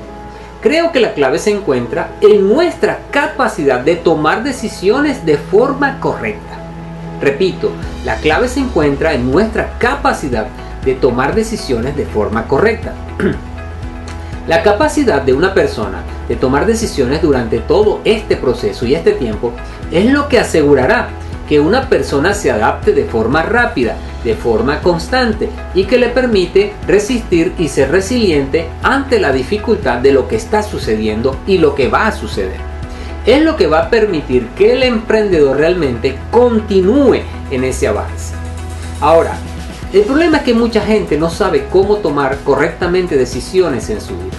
Creo 0.61 0.91
que 0.91 0.99
la 0.99 1.15
clave 1.15 1.39
se 1.39 1.49
encuentra 1.49 2.17
en 2.21 2.47
nuestra 2.47 2.99
capacidad 3.09 3.79
de 3.79 3.95
tomar 3.95 4.43
decisiones 4.43 5.25
de 5.25 5.37
forma 5.37 5.99
correcta. 5.99 6.59
Repito, 7.19 7.71
la 8.03 8.17
clave 8.17 8.47
se 8.47 8.59
encuentra 8.59 9.13
en 9.13 9.31
nuestra 9.31 9.77
capacidad 9.79 10.47
de 10.85 10.95
tomar 10.95 11.35
decisiones 11.35 11.97
de 11.97 12.05
forma 12.05 12.47
correcta. 12.47 12.93
la 14.47 14.61
capacidad 14.61 15.21
de 15.21 15.33
una 15.33 15.53
persona 15.53 16.03
de 16.27 16.35
tomar 16.35 16.65
decisiones 16.65 17.21
durante 17.21 17.59
todo 17.59 18.01
este 18.03 18.35
proceso 18.37 18.85
y 18.85 18.95
este 18.95 19.11
tiempo 19.11 19.53
es 19.91 20.05
lo 20.11 20.27
que 20.29 20.39
asegurará 20.39 21.09
que 21.47 21.59
una 21.59 21.89
persona 21.89 22.33
se 22.33 22.51
adapte 22.51 22.91
de 22.93 23.05
forma 23.05 23.43
rápida, 23.43 23.95
de 24.23 24.35
forma 24.35 24.81
constante 24.81 25.49
y 25.73 25.85
que 25.85 25.99
le 25.99 26.09
permite 26.09 26.73
resistir 26.87 27.53
y 27.59 27.67
ser 27.67 27.91
resiliente 27.91 28.67
ante 28.81 29.19
la 29.19 29.31
dificultad 29.31 29.99
de 29.99 30.11
lo 30.11 30.27
que 30.27 30.35
está 30.35 30.63
sucediendo 30.63 31.37
y 31.45 31.59
lo 31.59 31.75
que 31.75 31.87
va 31.87 32.07
a 32.07 32.11
suceder. 32.11 32.57
Es 33.25 33.41
lo 33.43 33.55
que 33.55 33.67
va 33.67 33.79
a 33.79 33.89
permitir 33.89 34.47
que 34.49 34.73
el 34.73 34.83
emprendedor 34.83 35.57
realmente 35.57 36.15
continúe 36.31 37.21
en 37.51 37.63
ese 37.63 37.87
avance. 37.87 38.35
Ahora, 39.01 39.35
el 39.95 40.01
problema 40.01 40.37
es 40.39 40.43
que 40.43 40.53
mucha 40.53 40.81
gente 40.81 41.17
no 41.17 41.29
sabe 41.29 41.67
cómo 41.71 41.95
tomar 41.99 42.39
correctamente 42.43 43.15
decisiones 43.15 43.89
en 43.89 44.01
su 44.01 44.09
vida. 44.09 44.35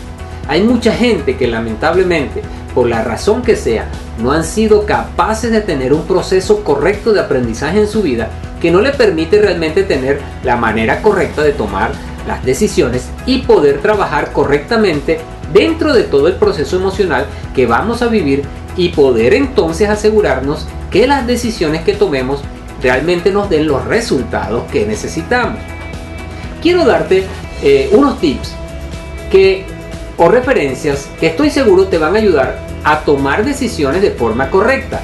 Hay 0.48 0.62
mucha 0.62 0.92
gente 0.92 1.38
que 1.38 1.46
lamentablemente, 1.46 2.42
por 2.74 2.86
la 2.86 3.02
razón 3.02 3.40
que 3.40 3.56
sea, 3.56 3.88
no 4.22 4.32
han 4.32 4.44
sido 4.44 4.84
capaces 4.84 5.50
de 5.50 5.62
tener 5.62 5.94
un 5.94 6.02
proceso 6.02 6.62
correcto 6.62 7.14
de 7.14 7.20
aprendizaje 7.20 7.80
en 7.80 7.88
su 7.88 8.02
vida 8.02 8.28
que 8.60 8.70
no 8.70 8.82
le 8.82 8.90
permite 8.90 9.40
realmente 9.40 9.82
tener 9.82 10.20
la 10.44 10.56
manera 10.56 11.00
correcta 11.00 11.42
de 11.42 11.52
tomar 11.52 11.90
las 12.28 12.44
decisiones 12.44 13.08
y 13.24 13.38
poder 13.38 13.80
trabajar 13.80 14.32
correctamente 14.34 15.20
dentro 15.54 15.94
de 15.94 16.02
todo 16.02 16.28
el 16.28 16.34
proceso 16.34 16.76
emocional 16.76 17.24
que 17.54 17.64
vamos 17.64 18.02
a 18.02 18.08
vivir 18.08 18.42
y 18.76 18.90
poder 18.90 19.32
entonces 19.32 19.88
asegurarnos 19.88 20.66
que 20.90 21.06
las 21.06 21.26
decisiones 21.26 21.80
que 21.80 21.94
tomemos 21.94 22.42
realmente 22.82 23.30
nos 23.30 23.48
den 23.48 23.66
los 23.66 23.84
resultados 23.84 24.64
que 24.70 24.86
necesitamos. 24.86 25.58
Quiero 26.62 26.84
darte 26.84 27.24
eh, 27.62 27.88
unos 27.92 28.20
tips 28.20 28.52
que 29.30 29.64
o 30.16 30.28
referencias 30.28 31.08
que 31.20 31.26
estoy 31.26 31.50
seguro 31.50 31.86
te 31.88 31.98
van 31.98 32.14
a 32.14 32.18
ayudar 32.18 32.58
a 32.84 33.00
tomar 33.00 33.44
decisiones 33.44 34.02
de 34.02 34.12
forma 34.12 34.50
correcta. 34.50 35.00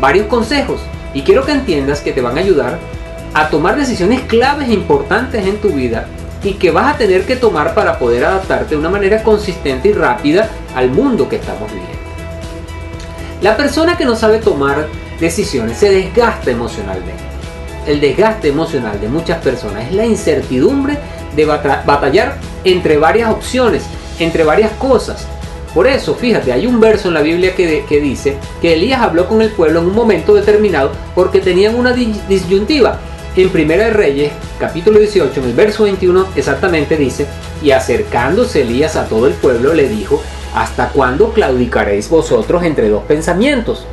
Varios 0.00 0.26
consejos 0.26 0.80
y 1.14 1.22
quiero 1.22 1.44
que 1.44 1.52
entiendas 1.52 2.00
que 2.00 2.12
te 2.12 2.20
van 2.20 2.36
a 2.36 2.40
ayudar 2.40 2.78
a 3.34 3.48
tomar 3.48 3.76
decisiones 3.76 4.22
claves 4.22 4.68
e 4.68 4.72
importantes 4.72 5.46
en 5.46 5.58
tu 5.58 5.70
vida 5.70 6.06
y 6.42 6.54
que 6.54 6.70
vas 6.70 6.94
a 6.94 6.98
tener 6.98 7.24
que 7.24 7.36
tomar 7.36 7.74
para 7.74 7.98
poder 7.98 8.24
adaptarte 8.24 8.74
de 8.74 8.80
una 8.80 8.88
manera 8.88 9.22
consistente 9.22 9.88
y 9.88 9.92
rápida 9.92 10.48
al 10.74 10.90
mundo 10.90 11.28
que 11.28 11.36
estamos 11.36 11.70
viviendo. 11.70 11.96
La 13.42 13.56
persona 13.56 13.96
que 13.96 14.04
no 14.04 14.16
sabe 14.16 14.38
tomar 14.38 14.86
decisiones 15.20 15.78
se 15.78 15.90
desgasta 15.90 16.50
emocionalmente. 16.50 17.24
El 17.86 18.00
desgaste 18.00 18.48
emocional 18.48 19.00
de 19.00 19.08
muchas 19.08 19.42
personas 19.42 19.86
es 19.86 19.92
la 19.92 20.06
incertidumbre 20.06 20.98
de 21.34 21.44
batallar 21.44 22.38
entre 22.64 22.96
varias 22.96 23.30
opciones 23.30 23.82
entre 24.18 24.44
varias 24.44 24.72
cosas. 24.72 25.26
Por 25.74 25.86
eso, 25.86 26.14
fíjate, 26.14 26.52
hay 26.52 26.66
un 26.66 26.80
verso 26.80 27.08
en 27.08 27.14
la 27.14 27.20
Biblia 27.20 27.54
que, 27.54 27.84
que 27.86 28.00
dice 28.00 28.36
que 28.62 28.72
Elías 28.72 29.02
habló 29.02 29.28
con 29.28 29.42
el 29.42 29.50
pueblo 29.50 29.80
en 29.80 29.86
un 29.86 29.94
momento 29.94 30.34
determinado 30.34 30.90
porque 31.14 31.40
tenían 31.40 31.74
una 31.74 31.92
disyuntiva. 31.92 32.98
En 33.36 33.50
Primera 33.50 33.84
de 33.84 33.90
Reyes, 33.90 34.32
capítulo 34.58 34.98
18, 34.98 35.40
en 35.40 35.46
el 35.46 35.52
verso 35.52 35.82
21, 35.82 36.28
exactamente 36.36 36.96
dice, 36.96 37.26
y 37.62 37.70
acercándose 37.70 38.62
Elías 38.62 38.96
a 38.96 39.04
todo 39.04 39.26
el 39.26 39.34
pueblo 39.34 39.74
le 39.74 39.90
dijo, 39.90 40.22
¿hasta 40.54 40.88
cuándo 40.88 41.34
claudicaréis 41.34 42.08
vosotros 42.08 42.64
entre 42.64 42.88
dos 42.88 43.02
pensamientos? 43.02 43.86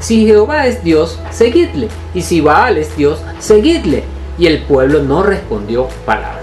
Si 0.00 0.26
Jehová 0.26 0.66
es 0.66 0.82
Dios, 0.84 1.18
seguidle, 1.30 1.88
y 2.14 2.22
si 2.22 2.40
Baal 2.40 2.78
es 2.78 2.96
Dios, 2.96 3.20
seguidle. 3.38 4.04
Y 4.38 4.46
el 4.46 4.62
pueblo 4.62 5.02
no 5.02 5.22
respondió 5.22 5.88
palabra. 6.04 6.42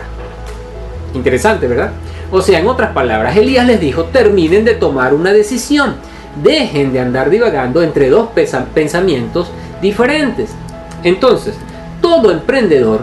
Interesante, 1.13 1.67
¿verdad? 1.67 1.91
O 2.31 2.41
sea, 2.41 2.59
en 2.59 2.67
otras 2.67 2.91
palabras, 2.91 3.35
Elías 3.35 3.67
les 3.67 3.79
dijo, 3.79 4.05
terminen 4.05 4.63
de 4.63 4.75
tomar 4.75 5.13
una 5.13 5.33
decisión. 5.33 5.95
Dejen 6.41 6.93
de 6.93 7.01
andar 7.01 7.29
divagando 7.29 7.83
entre 7.83 8.09
dos 8.09 8.29
pensamientos 8.73 9.51
diferentes. 9.81 10.51
Entonces, 11.03 11.55
todo 12.01 12.31
emprendedor, 12.31 13.01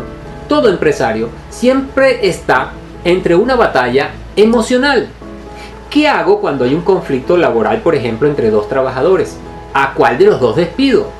todo 0.49 0.71
empresario, 0.71 1.29
siempre 1.51 2.27
está 2.27 2.71
entre 3.05 3.35
una 3.35 3.55
batalla 3.55 4.11
emocional. 4.35 5.09
¿Qué 5.91 6.09
hago 6.09 6.41
cuando 6.41 6.65
hay 6.65 6.75
un 6.75 6.81
conflicto 6.81 7.37
laboral, 7.37 7.83
por 7.83 7.95
ejemplo, 7.95 8.29
entre 8.29 8.51
dos 8.51 8.69
trabajadores? 8.69 9.37
¿A 9.75 9.95
cuál 9.95 10.19
de 10.19 10.27
los 10.27 10.41
dos 10.41 10.57
despido? 10.57 11.11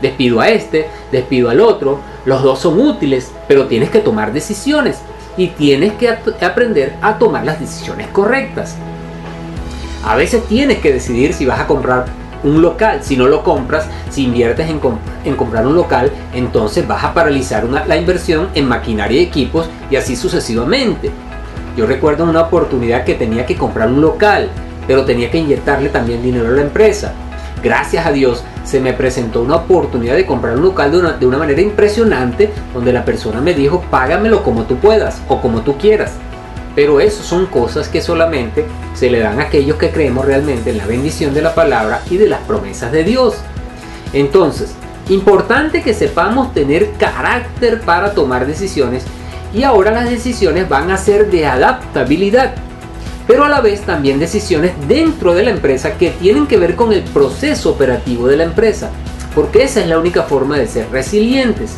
Despido 0.00 0.40
a 0.40 0.48
este, 0.48 0.88
despido 1.10 1.50
al 1.50 1.60
otro, 1.60 2.00
los 2.24 2.42
dos 2.42 2.58
son 2.58 2.78
útiles, 2.78 3.32
pero 3.48 3.66
tienes 3.66 3.90
que 3.90 4.00
tomar 4.00 4.32
decisiones 4.32 4.98
y 5.36 5.48
tienes 5.48 5.94
que 5.94 6.08
aprender 6.08 6.94
a 7.00 7.18
tomar 7.18 7.44
las 7.44 7.60
decisiones 7.60 8.08
correctas. 8.08 8.76
A 10.04 10.16
veces 10.16 10.44
tienes 10.46 10.78
que 10.78 10.92
decidir 10.92 11.32
si 11.32 11.46
vas 11.46 11.60
a 11.60 11.66
comprar 11.66 12.06
un 12.44 12.60
local. 12.60 13.00
Si 13.02 13.16
no 13.16 13.26
lo 13.26 13.42
compras, 13.42 13.88
si 14.10 14.24
inviertes 14.24 14.68
en, 14.68 14.78
comprar 15.36 15.66
un 15.66 15.74
local, 15.74 16.12
entonces 16.34 16.86
vas 16.86 17.02
a 17.02 17.14
paralizar 17.14 17.64
la 17.64 17.96
inversión 17.96 18.48
en 18.54 18.68
maquinaria 18.68 19.20
y 19.20 19.24
equipos 19.24 19.68
y 19.90 19.96
así 19.96 20.14
sucesivamente. 20.14 21.10
Yo 21.76 21.86
recuerdo 21.86 22.24
una 22.24 22.42
oportunidad 22.42 23.04
que 23.04 23.14
tenía 23.14 23.46
que 23.46 23.56
comprar 23.56 23.88
un 23.88 24.00
local, 24.00 24.50
pero 24.86 25.04
tenía 25.04 25.30
que 25.30 25.38
inyectarle 25.38 25.88
también 25.88 26.22
dinero 26.22 26.48
a 26.48 26.52
la 26.52 26.62
empresa. 26.62 27.14
Gracias 27.64 28.04
a 28.04 28.12
Dios 28.12 28.44
se 28.62 28.78
me 28.78 28.92
presentó 28.92 29.40
una 29.40 29.56
oportunidad 29.56 30.16
de 30.16 30.26
comprar 30.26 30.56
un 30.56 30.62
local 30.62 30.92
de 30.92 30.98
una, 30.98 31.12
de 31.14 31.24
una 31.24 31.38
manera 31.38 31.62
impresionante 31.62 32.50
donde 32.74 32.92
la 32.92 33.06
persona 33.06 33.40
me 33.40 33.54
dijo 33.54 33.80
págamelo 33.90 34.42
como 34.42 34.64
tú 34.64 34.76
puedas 34.76 35.22
o 35.28 35.40
como 35.40 35.62
tú 35.62 35.78
quieras. 35.78 36.12
Pero 36.74 37.00
eso 37.00 37.22
son 37.22 37.46
cosas 37.46 37.88
que 37.88 38.02
solamente 38.02 38.66
se 38.92 39.08
le 39.08 39.20
dan 39.20 39.40
a 39.40 39.44
aquellos 39.44 39.78
que 39.78 39.90
creemos 39.90 40.26
realmente 40.26 40.70
en 40.70 40.76
la 40.76 40.86
bendición 40.86 41.32
de 41.32 41.40
la 41.40 41.54
palabra 41.54 42.02
y 42.10 42.18
de 42.18 42.28
las 42.28 42.40
promesas 42.40 42.92
de 42.92 43.02
Dios. 43.02 43.36
Entonces, 44.12 44.74
importante 45.08 45.80
que 45.80 45.94
sepamos 45.94 46.52
tener 46.52 46.90
carácter 46.98 47.80
para 47.80 48.12
tomar 48.12 48.46
decisiones 48.46 49.04
y 49.54 49.62
ahora 49.62 49.90
las 49.90 50.10
decisiones 50.10 50.68
van 50.68 50.90
a 50.90 50.98
ser 50.98 51.30
de 51.30 51.46
adaptabilidad 51.46 52.56
pero 53.26 53.44
a 53.44 53.48
la 53.48 53.60
vez 53.60 53.82
también 53.82 54.18
decisiones 54.18 54.72
dentro 54.86 55.34
de 55.34 55.44
la 55.44 55.50
empresa 55.50 55.96
que 55.96 56.10
tienen 56.10 56.46
que 56.46 56.58
ver 56.58 56.76
con 56.76 56.92
el 56.92 57.02
proceso 57.02 57.70
operativo 57.70 58.26
de 58.26 58.36
la 58.36 58.44
empresa, 58.44 58.90
porque 59.34 59.62
esa 59.62 59.80
es 59.80 59.88
la 59.88 59.98
única 59.98 60.24
forma 60.24 60.58
de 60.58 60.66
ser 60.66 60.90
resilientes. 60.90 61.76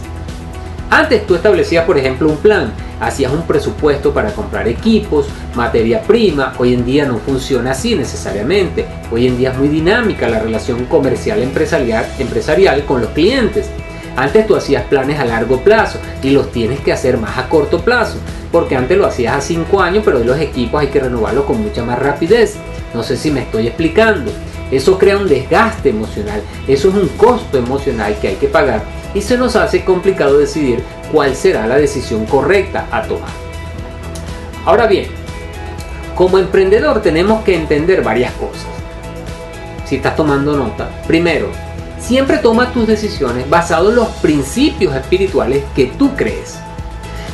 Antes 0.90 1.26
tú 1.26 1.34
establecías, 1.34 1.84
por 1.84 1.98
ejemplo, 1.98 2.28
un 2.28 2.36
plan, 2.36 2.72
hacías 3.00 3.32
un 3.32 3.42
presupuesto 3.42 4.14
para 4.14 4.32
comprar 4.32 4.68
equipos, 4.68 5.26
materia 5.54 6.00
prima, 6.02 6.54
hoy 6.58 6.74
en 6.74 6.84
día 6.84 7.06
no 7.06 7.18
funciona 7.18 7.72
así 7.72 7.96
necesariamente, 7.96 8.86
hoy 9.10 9.26
en 9.26 9.36
día 9.36 9.50
es 9.50 9.58
muy 9.58 9.68
dinámica 9.68 10.28
la 10.28 10.38
relación 10.38 10.84
comercial 10.86 11.42
empresarial, 11.42 12.06
empresarial 12.18 12.84
con 12.84 13.00
los 13.00 13.10
clientes. 13.10 13.68
Antes 14.16 14.46
tú 14.46 14.56
hacías 14.56 14.84
planes 14.84 15.20
a 15.20 15.24
largo 15.24 15.60
plazo 15.60 15.98
y 16.22 16.30
los 16.30 16.50
tienes 16.50 16.80
que 16.80 16.92
hacer 16.92 17.18
más 17.18 17.36
a 17.36 17.48
corto 17.48 17.80
plazo, 17.80 18.16
porque 18.50 18.74
antes 18.74 18.96
lo 18.96 19.06
hacías 19.06 19.36
a 19.36 19.40
5 19.40 19.80
años, 19.80 20.02
pero 20.04 20.20
los 20.20 20.38
equipos 20.40 20.80
hay 20.80 20.88
que 20.88 21.00
renovarlos 21.00 21.44
con 21.44 21.62
mucha 21.62 21.84
más 21.84 21.98
rapidez. 21.98 22.56
No 22.94 23.02
sé 23.02 23.16
si 23.16 23.30
me 23.30 23.42
estoy 23.42 23.66
explicando. 23.66 24.32
Eso 24.70 24.98
crea 24.98 25.18
un 25.18 25.28
desgaste 25.28 25.90
emocional, 25.90 26.42
eso 26.66 26.88
es 26.88 26.94
un 26.94 27.08
costo 27.10 27.56
emocional 27.56 28.16
que 28.20 28.28
hay 28.28 28.34
que 28.34 28.48
pagar 28.48 28.82
y 29.14 29.22
se 29.22 29.38
nos 29.38 29.54
hace 29.54 29.84
complicado 29.84 30.38
decidir 30.38 30.82
cuál 31.12 31.36
será 31.36 31.68
la 31.68 31.76
decisión 31.76 32.26
correcta 32.26 32.86
a 32.90 33.02
tomar. 33.02 33.30
Ahora 34.64 34.88
bien, 34.88 35.06
como 36.16 36.38
emprendedor 36.38 37.00
tenemos 37.00 37.44
que 37.44 37.54
entender 37.54 38.02
varias 38.02 38.32
cosas. 38.32 38.66
Si 39.84 39.96
estás 39.96 40.16
tomando 40.16 40.56
nota, 40.56 40.90
primero, 41.06 41.48
Siempre 42.06 42.38
toma 42.38 42.72
tus 42.72 42.86
decisiones 42.86 43.50
basado 43.50 43.90
en 43.90 43.96
los 43.96 44.06
principios 44.22 44.94
espirituales 44.94 45.64
que 45.74 45.86
tú 45.86 46.14
crees. 46.14 46.56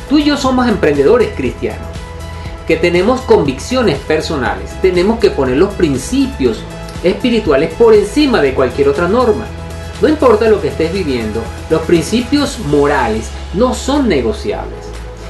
Tú 0.09 0.17
y 0.17 0.23
yo 0.23 0.35
somos 0.35 0.67
emprendedores 0.67 1.29
cristianos, 1.35 1.85
que 2.65 2.77
tenemos 2.77 3.21
convicciones 3.21 3.99
personales. 3.99 4.71
Tenemos 4.81 5.19
que 5.19 5.29
poner 5.29 5.57
los 5.57 5.75
principios 5.75 6.63
espirituales 7.03 7.71
por 7.75 7.93
encima 7.93 8.41
de 8.41 8.55
cualquier 8.55 8.89
otra 8.89 9.07
norma. 9.07 9.45
No 10.01 10.09
importa 10.09 10.49
lo 10.49 10.59
que 10.59 10.69
estés 10.69 10.91
viviendo, 10.91 11.43
los 11.69 11.83
principios 11.83 12.57
morales 12.57 13.29
no 13.53 13.75
son 13.75 14.09
negociables. 14.09 14.79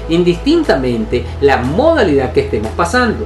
indistintamente 0.10 1.26
la 1.42 1.58
modalidad 1.58 2.32
que 2.32 2.42
estemos 2.42 2.72
pasando. 2.74 3.26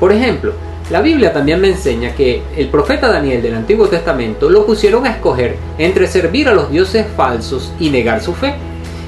Por 0.00 0.12
ejemplo, 0.12 0.52
la 0.90 1.00
Biblia 1.00 1.32
también 1.32 1.62
me 1.62 1.68
enseña 1.68 2.14
que 2.14 2.42
el 2.56 2.68
profeta 2.68 3.08
Daniel 3.08 3.40
del 3.40 3.54
Antiguo 3.54 3.88
Testamento 3.88 4.50
lo 4.50 4.66
pusieron 4.66 5.06
a 5.06 5.10
escoger 5.12 5.56
entre 5.78 6.06
servir 6.06 6.46
a 6.46 6.52
los 6.52 6.70
dioses 6.70 7.06
falsos 7.16 7.72
y 7.80 7.88
negar 7.88 8.20
su 8.20 8.34
fe. 8.34 8.54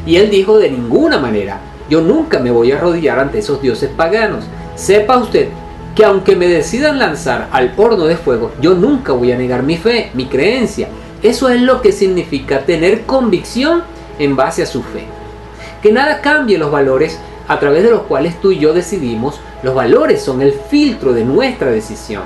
Y 0.07 0.17
él 0.17 0.31
dijo 0.31 0.59
de 0.59 0.71
ninguna 0.71 1.19
manera, 1.19 1.61
yo 1.91 2.01
nunca 2.01 2.39
me 2.39 2.51
voy 2.51 2.73
a 2.73 2.79
arrodillar 2.79 3.19
ante 3.19 3.41
esos 3.41 3.61
dioses 3.61 3.91
paganos. 3.95 4.45
Sepa 4.75 5.19
usted 5.19 5.49
que 5.95 6.07
aunque 6.07 6.35
me 6.35 6.49
decidan 6.49 6.99
lanzar 6.99 7.49
al 7.53 7.75
horno 7.77 8.07
de 8.07 8.17
fuego, 8.17 8.53
yo 8.61 8.75
nunca 8.75 9.13
voy 9.13 9.33
a 9.33 9.37
negar 9.37 9.63
mi 9.63 9.77
fe, 9.77 10.11
mi 10.15 10.27
creencia. 10.27 10.89
Eso 11.23 11.51
es 11.51 11.61
lo 11.61 11.83
que 11.83 11.93
significa 11.93 12.61
tener 12.61 13.03
convicción 13.03 13.83
en 14.19 14.35
base 14.35 14.63
a 14.63 14.67
su 14.67 14.83
fe. 14.83 15.05
Que 15.83 15.93
nada 15.93 16.23
cambie 16.23 16.57
los 16.57 16.71
valores 16.71 17.21
a 17.49 17.61
través 17.61 17.83
de 17.83 17.91
los 17.91 18.03
cuales 18.03 18.41
tú 18.41 18.51
y 18.51 18.59
yo 18.59 18.73
decidimos. 18.73 19.41
Los 19.63 19.75
valores 19.75 20.23
son 20.23 20.43
el 20.43 20.53
filtro 20.53 21.13
de 21.13 21.25
nuestra 21.25 21.71
decisión. 21.71 22.23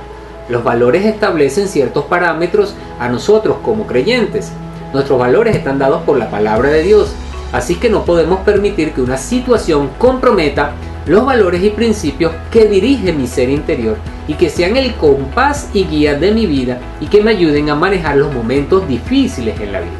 Los 0.49 0.64
valores 0.64 1.06
establecen 1.06 1.68
ciertos 1.68 2.04
parámetros 2.06 2.75
a 2.99 3.08
nosotros 3.08 3.58
como 3.62 3.87
creyentes. 3.87 4.50
Nuestros 4.92 5.18
valores 5.18 5.54
están 5.54 5.78
dados 5.78 6.02
por 6.02 6.18
la 6.18 6.30
palabra 6.30 6.70
de 6.70 6.82
Dios. 6.82 7.12
Así 7.52 7.76
que 7.76 7.88
no 7.88 8.04
podemos 8.04 8.40
permitir 8.40 8.92
que 8.92 9.00
una 9.00 9.16
situación 9.16 9.90
comprometa 9.99 10.72
los 11.06 11.25
valores 11.25 11.62
y 11.62 11.70
principios 11.70 12.32
que 12.50 12.66
dirigen 12.66 13.16
mi 13.16 13.26
ser 13.26 13.49
interior 13.49 13.96
y 14.28 14.34
que 14.34 14.49
sean 14.49 14.76
el 14.76 14.94
compás 14.94 15.68
y 15.72 15.84
guía 15.84 16.14
de 16.14 16.30
mi 16.32 16.46
vida 16.46 16.78
y 17.00 17.06
que 17.06 17.22
me 17.22 17.30
ayuden 17.30 17.70
a 17.70 17.75
manejar 17.75 18.16
los 18.16 18.32
momentos 18.32 18.87
difíciles 18.87 19.58
en 19.60 19.72
la 19.72 19.80
vida. 19.80 19.90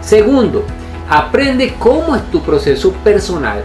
Segundo, 0.00 0.64
aprende 1.08 1.74
cómo 1.78 2.14
es 2.14 2.22
tu 2.30 2.40
proceso 2.42 2.92
personal 3.04 3.62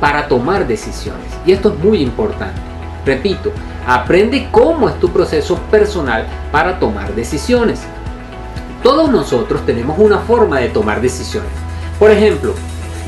para 0.00 0.26
tomar 0.26 0.66
decisiones. 0.66 1.29
Y 1.46 1.52
esto 1.52 1.72
es 1.72 1.78
muy 1.78 2.02
importante. 2.02 2.60
Repito, 3.04 3.52
aprende 3.86 4.48
cómo 4.50 4.88
es 4.88 4.98
tu 4.98 5.10
proceso 5.10 5.56
personal 5.70 6.26
para 6.52 6.78
tomar 6.78 7.14
decisiones. 7.14 7.80
Todos 8.82 9.10
nosotros 9.10 9.64
tenemos 9.66 9.98
una 9.98 10.18
forma 10.18 10.58
de 10.58 10.68
tomar 10.68 11.00
decisiones. 11.00 11.50
Por 11.98 12.10
ejemplo, 12.10 12.54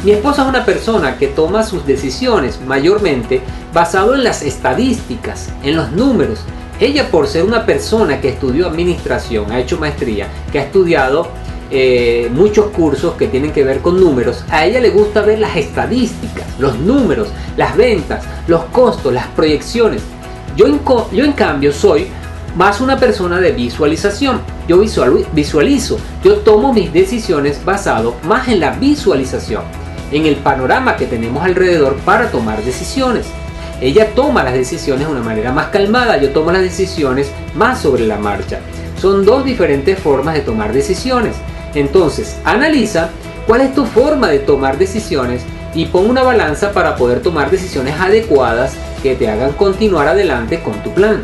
mi 0.04 0.10
esposa 0.10 0.42
es 0.42 0.48
una 0.48 0.64
persona 0.64 1.16
que 1.16 1.28
toma 1.28 1.62
sus 1.62 1.86
decisiones 1.86 2.60
mayormente 2.60 3.40
basado 3.72 4.14
en 4.14 4.24
las 4.24 4.42
estadísticas, 4.42 5.50
en 5.62 5.76
los 5.76 5.92
números. 5.92 6.40
Ella 6.80 7.08
por 7.10 7.28
ser 7.28 7.44
una 7.44 7.64
persona 7.64 8.20
que 8.20 8.30
estudió 8.30 8.66
administración, 8.66 9.52
ha 9.52 9.60
hecho 9.60 9.78
maestría, 9.78 10.26
que 10.50 10.58
ha 10.58 10.64
estudiado 10.64 11.28
eh, 11.72 12.30
muchos 12.32 12.66
cursos 12.66 13.14
que 13.14 13.28
tienen 13.28 13.50
que 13.50 13.64
ver 13.64 13.80
con 13.80 13.98
números, 13.98 14.44
a 14.50 14.66
ella 14.66 14.78
le 14.78 14.90
gusta 14.90 15.22
ver 15.22 15.38
las 15.38 15.56
estadísticas, 15.56 16.44
los 16.58 16.78
números, 16.78 17.28
las 17.56 17.76
ventas, 17.76 18.24
los 18.46 18.64
costos, 18.64 19.12
las 19.12 19.26
proyecciones. 19.28 20.02
Yo 20.54 20.66
yo 21.12 21.24
en 21.24 21.32
cambio 21.32 21.72
soy 21.72 22.08
más 22.56 22.80
una 22.80 22.98
persona 22.98 23.40
de 23.40 23.52
visualización. 23.52 24.40
Yo 24.68 24.82
visualizo, 25.32 25.98
yo 26.22 26.36
tomo 26.38 26.72
mis 26.72 26.92
decisiones 26.92 27.64
basado 27.64 28.16
más 28.24 28.48
en 28.48 28.60
la 28.60 28.70
visualización 28.72 29.62
en 30.12 30.26
el 30.26 30.36
panorama 30.36 30.96
que 30.96 31.06
tenemos 31.06 31.42
alrededor 31.42 31.96
para 32.04 32.30
tomar 32.30 32.62
decisiones. 32.62 33.26
Ella 33.80 34.10
toma 34.14 34.44
las 34.44 34.52
decisiones 34.52 35.06
de 35.06 35.12
una 35.12 35.22
manera 35.22 35.52
más 35.52 35.68
calmada, 35.68 36.18
yo 36.18 36.30
tomo 36.30 36.52
las 36.52 36.62
decisiones 36.62 37.30
más 37.54 37.80
sobre 37.80 38.06
la 38.06 38.18
marcha. 38.18 38.60
Son 39.00 39.24
dos 39.24 39.44
diferentes 39.44 39.98
formas 39.98 40.34
de 40.34 40.42
tomar 40.42 40.72
decisiones. 40.72 41.34
Entonces, 41.74 42.36
analiza 42.44 43.10
cuál 43.46 43.62
es 43.62 43.74
tu 43.74 43.84
forma 43.86 44.28
de 44.28 44.38
tomar 44.38 44.78
decisiones 44.78 45.42
y 45.74 45.86
pon 45.86 46.08
una 46.08 46.22
balanza 46.22 46.72
para 46.72 46.96
poder 46.96 47.22
tomar 47.22 47.50
decisiones 47.50 47.98
adecuadas 47.98 48.74
que 49.02 49.14
te 49.14 49.30
hagan 49.30 49.52
continuar 49.52 50.08
adelante 50.08 50.60
con 50.60 50.74
tu 50.82 50.92
plan. 50.92 51.22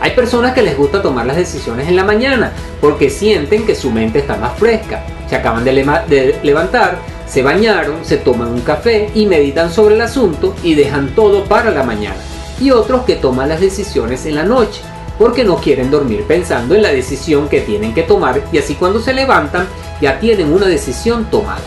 Hay 0.00 0.10
personas 0.12 0.52
que 0.52 0.62
les 0.62 0.76
gusta 0.76 1.00
tomar 1.00 1.26
las 1.26 1.36
decisiones 1.36 1.88
en 1.88 1.96
la 1.96 2.04
mañana 2.04 2.52
porque 2.80 3.08
sienten 3.08 3.64
que 3.64 3.74
su 3.74 3.90
mente 3.90 4.18
está 4.18 4.36
más 4.36 4.58
fresca. 4.58 5.04
Se 5.28 5.36
acaban 5.36 5.64
de, 5.64 5.72
de 6.08 6.38
levantar, 6.42 6.98
se 7.26 7.42
bañaron, 7.42 8.04
se 8.04 8.16
toman 8.16 8.48
un 8.48 8.60
café 8.62 9.10
y 9.14 9.26
meditan 9.26 9.72
sobre 9.72 9.94
el 9.94 10.00
asunto 10.00 10.54
y 10.62 10.74
dejan 10.74 11.14
todo 11.14 11.44
para 11.44 11.70
la 11.70 11.84
mañana. 11.84 12.16
Y 12.60 12.72
otros 12.72 13.04
que 13.04 13.16
toman 13.16 13.48
las 13.48 13.60
decisiones 13.60 14.26
en 14.26 14.34
la 14.34 14.44
noche, 14.44 14.82
porque 15.18 15.44
no 15.44 15.56
quieren 15.56 15.90
dormir 15.90 16.24
pensando 16.26 16.74
en 16.74 16.82
la 16.82 16.90
decisión 16.90 17.48
que 17.48 17.60
tienen 17.60 17.94
que 17.94 18.02
tomar 18.02 18.42
y 18.52 18.58
así 18.58 18.74
cuando 18.74 19.00
se 19.00 19.12
levantan 19.12 19.66
ya 20.00 20.18
tienen 20.18 20.52
una 20.52 20.66
decisión 20.66 21.26
tomada. 21.30 21.62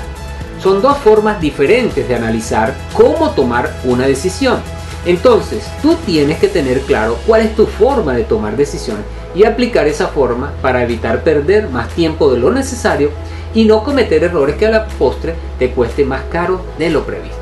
Son 0.61 0.81
dos 0.81 0.97
formas 0.97 1.39
diferentes 1.39 2.07
de 2.07 2.15
analizar 2.15 2.73
cómo 2.93 3.31
tomar 3.31 3.71
una 3.83 4.07
decisión. 4.07 4.57
Entonces, 5.05 5.63
tú 5.81 5.95
tienes 6.05 6.39
que 6.39 6.47
tener 6.47 6.81
claro 6.81 7.17
cuál 7.27 7.41
es 7.41 7.55
tu 7.55 7.67
forma 7.67 8.13
de 8.13 8.23
tomar 8.23 8.57
decisiones 8.57 9.05
y 9.35 9.43
aplicar 9.43 9.87
esa 9.87 10.07
forma 10.07 10.53
para 10.61 10.81
evitar 10.81 11.23
perder 11.23 11.69
más 11.69 11.89
tiempo 11.89 12.31
de 12.31 12.39
lo 12.39 12.51
necesario 12.51 13.11
y 13.53 13.65
no 13.65 13.83
cometer 13.83 14.23
errores 14.23 14.55
que 14.55 14.65
a 14.65 14.71
la 14.71 14.87
postre 14.87 15.35
te 15.59 15.71
cueste 15.71 16.03
más 16.03 16.23
caro 16.31 16.61
de 16.79 16.89
lo 16.89 17.05
previsto. 17.05 17.37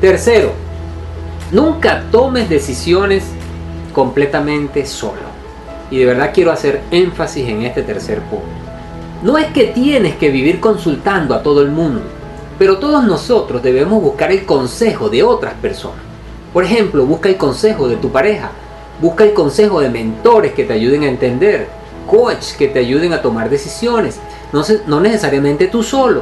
Tercero, 0.00 0.52
nunca 1.52 2.04
tomes 2.10 2.48
decisiones 2.48 3.24
completamente 3.96 4.84
solo. 4.84 5.22
Y 5.90 5.96
de 5.96 6.04
verdad 6.04 6.30
quiero 6.34 6.52
hacer 6.52 6.82
énfasis 6.90 7.48
en 7.48 7.62
este 7.62 7.82
tercer 7.82 8.20
punto. 8.20 8.44
No 9.22 9.38
es 9.38 9.46
que 9.46 9.68
tienes 9.68 10.16
que 10.16 10.28
vivir 10.28 10.60
consultando 10.60 11.34
a 11.34 11.42
todo 11.42 11.62
el 11.62 11.70
mundo, 11.70 12.02
pero 12.58 12.76
todos 12.76 13.04
nosotros 13.04 13.62
debemos 13.62 14.02
buscar 14.02 14.30
el 14.30 14.44
consejo 14.44 15.08
de 15.08 15.22
otras 15.22 15.54
personas. 15.54 16.00
Por 16.52 16.62
ejemplo, 16.62 17.06
busca 17.06 17.30
el 17.30 17.38
consejo 17.38 17.88
de 17.88 17.96
tu 17.96 18.10
pareja, 18.10 18.50
busca 19.00 19.24
el 19.24 19.32
consejo 19.32 19.80
de 19.80 19.88
mentores 19.88 20.52
que 20.52 20.64
te 20.64 20.74
ayuden 20.74 21.04
a 21.04 21.08
entender, 21.08 21.66
coaches 22.06 22.54
que 22.54 22.68
te 22.68 22.80
ayuden 22.80 23.14
a 23.14 23.22
tomar 23.22 23.48
decisiones, 23.48 24.20
no, 24.86 25.00
necesariamente 25.00 25.68
tú 25.68 25.82
solo. 25.82 26.20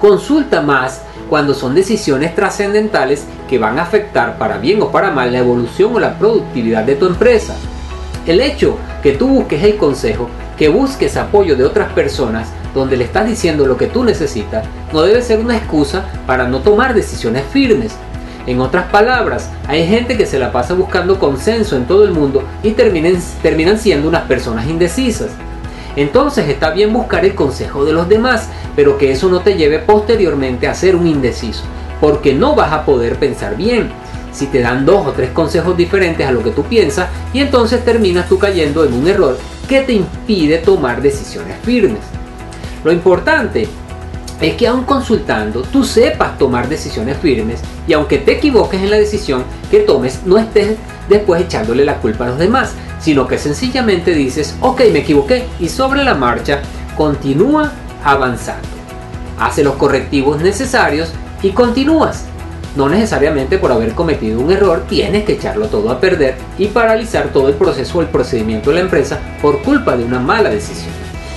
Consulta 0.00 0.62
más 0.62 1.02
cuando 1.28 1.54
son 1.54 1.74
decisiones 1.74 2.34
trascendentales 2.34 3.24
que 3.48 3.58
van 3.58 3.78
a 3.78 3.82
afectar 3.82 4.38
para 4.38 4.58
bien 4.58 4.82
o 4.82 4.90
para 4.90 5.10
mal 5.10 5.32
la 5.32 5.38
evolución 5.38 5.94
o 5.94 6.00
la 6.00 6.18
productividad 6.18 6.84
de 6.84 6.96
tu 6.96 7.06
empresa. 7.06 7.54
El 8.26 8.40
hecho 8.40 8.76
que 9.02 9.12
tú 9.12 9.28
busques 9.28 9.62
el 9.62 9.76
consejo, 9.76 10.28
que 10.56 10.68
busques 10.68 11.16
apoyo 11.16 11.56
de 11.56 11.64
otras 11.64 11.92
personas 11.92 12.48
donde 12.74 12.96
le 12.96 13.04
estás 13.04 13.26
diciendo 13.26 13.66
lo 13.66 13.76
que 13.76 13.86
tú 13.86 14.04
necesitas, 14.04 14.64
no 14.92 15.02
debe 15.02 15.22
ser 15.22 15.40
una 15.40 15.56
excusa 15.56 16.04
para 16.26 16.48
no 16.48 16.58
tomar 16.58 16.94
decisiones 16.94 17.44
firmes. 17.52 17.94
En 18.46 18.60
otras 18.60 18.86
palabras, 18.86 19.50
hay 19.66 19.86
gente 19.86 20.16
que 20.16 20.26
se 20.26 20.38
la 20.38 20.52
pasa 20.52 20.74
buscando 20.74 21.18
consenso 21.18 21.76
en 21.76 21.86
todo 21.86 22.04
el 22.04 22.12
mundo 22.12 22.42
y 22.62 22.70
terminan 22.72 23.78
siendo 23.78 24.08
unas 24.08 24.22
personas 24.22 24.66
indecisas. 24.66 25.30
Entonces 25.98 26.48
está 26.48 26.70
bien 26.70 26.92
buscar 26.92 27.24
el 27.24 27.34
consejo 27.34 27.84
de 27.84 27.92
los 27.92 28.08
demás, 28.08 28.50
pero 28.76 28.96
que 28.96 29.10
eso 29.10 29.28
no 29.28 29.40
te 29.40 29.56
lleve 29.56 29.80
posteriormente 29.80 30.68
a 30.68 30.74
ser 30.74 30.94
un 30.94 31.08
indeciso, 31.08 31.64
porque 32.00 32.32
no 32.32 32.54
vas 32.54 32.70
a 32.72 32.84
poder 32.84 33.16
pensar 33.16 33.56
bien. 33.56 33.90
Si 34.30 34.46
te 34.46 34.60
dan 34.60 34.86
dos 34.86 35.08
o 35.08 35.10
tres 35.10 35.30
consejos 35.30 35.76
diferentes 35.76 36.24
a 36.24 36.30
lo 36.30 36.44
que 36.44 36.52
tú 36.52 36.62
piensas, 36.62 37.08
y 37.32 37.40
entonces 37.40 37.84
terminas 37.84 38.28
tú 38.28 38.38
cayendo 38.38 38.84
en 38.84 38.92
un 38.92 39.08
error 39.08 39.36
que 39.68 39.80
te 39.80 39.92
impide 39.92 40.58
tomar 40.58 41.02
decisiones 41.02 41.56
firmes. 41.64 41.98
Lo 42.84 42.92
importante 42.92 43.66
es 44.40 44.54
que 44.54 44.68
aun 44.68 44.84
consultando 44.84 45.62
tú 45.62 45.82
sepas 45.82 46.38
tomar 46.38 46.68
decisiones 46.68 47.16
firmes 47.16 47.58
y 47.88 47.92
aunque 47.92 48.18
te 48.18 48.36
equivoques 48.36 48.80
en 48.80 48.90
la 48.90 48.98
decisión 48.98 49.42
que 49.68 49.80
tomes, 49.80 50.20
no 50.24 50.38
estés 50.38 50.76
después 51.08 51.42
echándole 51.42 51.84
la 51.84 51.96
culpa 51.96 52.26
a 52.26 52.28
los 52.28 52.38
demás, 52.38 52.74
sino 53.00 53.26
que 53.26 53.38
sencillamente 53.38 54.12
dices, 54.12 54.56
ok, 54.60 54.82
me 54.92 55.00
equivoqué 55.00 55.46
y 55.60 55.68
sobre 55.68 56.04
la 56.04 56.14
marcha 56.14 56.60
continúa 56.96 57.72
avanzando. 58.04 58.66
Hace 59.38 59.62
los 59.62 59.76
correctivos 59.76 60.40
necesarios 60.40 61.12
y 61.42 61.50
continúas. 61.50 62.24
No 62.76 62.88
necesariamente 62.88 63.58
por 63.58 63.72
haber 63.72 63.92
cometido 63.92 64.40
un 64.40 64.52
error 64.52 64.84
tienes 64.88 65.24
que 65.24 65.32
echarlo 65.32 65.66
todo 65.66 65.90
a 65.90 66.00
perder 66.00 66.36
y 66.58 66.66
paralizar 66.66 67.28
todo 67.28 67.48
el 67.48 67.54
proceso 67.54 67.98
o 67.98 68.02
el 68.02 68.08
procedimiento 68.08 68.70
de 68.70 68.76
la 68.76 68.82
empresa 68.82 69.18
por 69.40 69.62
culpa 69.62 69.96
de 69.96 70.04
una 70.04 70.18
mala 70.20 70.50
decisión. 70.50 70.92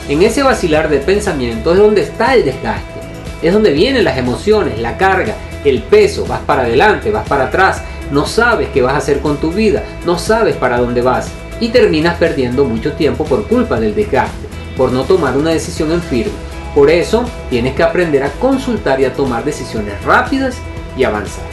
En 0.10 0.22
ese 0.24 0.44
vacilar 0.44 0.90
de 0.90 0.98
pensamiento 0.98 1.72
es 1.72 1.78
donde 1.78 2.02
está 2.02 2.36
el 2.36 2.44
desgaste, 2.44 3.00
es 3.42 3.54
donde 3.54 3.72
vienen 3.72 4.04
las 4.04 4.18
emociones, 4.18 4.80
la 4.80 4.98
carga, 4.98 5.36
el 5.64 5.82
peso, 5.84 6.26
vas 6.26 6.42
para 6.42 6.64
adelante, 6.64 7.12
vas 7.12 7.28
para 7.28 7.46
atrás, 7.46 7.82
no 8.12 8.26
sabes 8.26 8.70
qué 8.74 8.82
vas 8.82 8.94
a 8.94 8.98
hacer 8.98 9.20
con 9.20 9.38
tu 9.38 9.52
vida, 9.52 9.84
no 10.06 10.20
sabes 10.20 10.56
para 10.56 10.80
dónde 10.80 11.02
vas 11.02 11.32
y 11.62 11.70
terminas 11.70 12.18
perdiendo 12.18 12.66
mucho 12.66 12.92
tiempo 12.94 13.24
por 13.24 13.48
culpa 13.48 13.80
del 13.80 13.96
desgaste, 13.96 14.48
por 14.76 14.92
no 14.92 15.04
tomar 15.04 15.38
una 15.38 15.52
decisión 15.52 15.94
en 15.94 16.02
firme. 16.02 16.34
Por 16.76 16.90
eso 16.90 17.24
tienes 17.50 17.76
que 17.76 17.84
aprender 17.84 18.24
a 18.24 18.32
consultar 18.32 19.00
y 19.00 19.06
a 19.06 19.14
tomar 19.14 19.46
decisiones 19.46 20.04
rápidas 20.04 20.58
y 20.98 21.06
avanzar. 21.06 21.46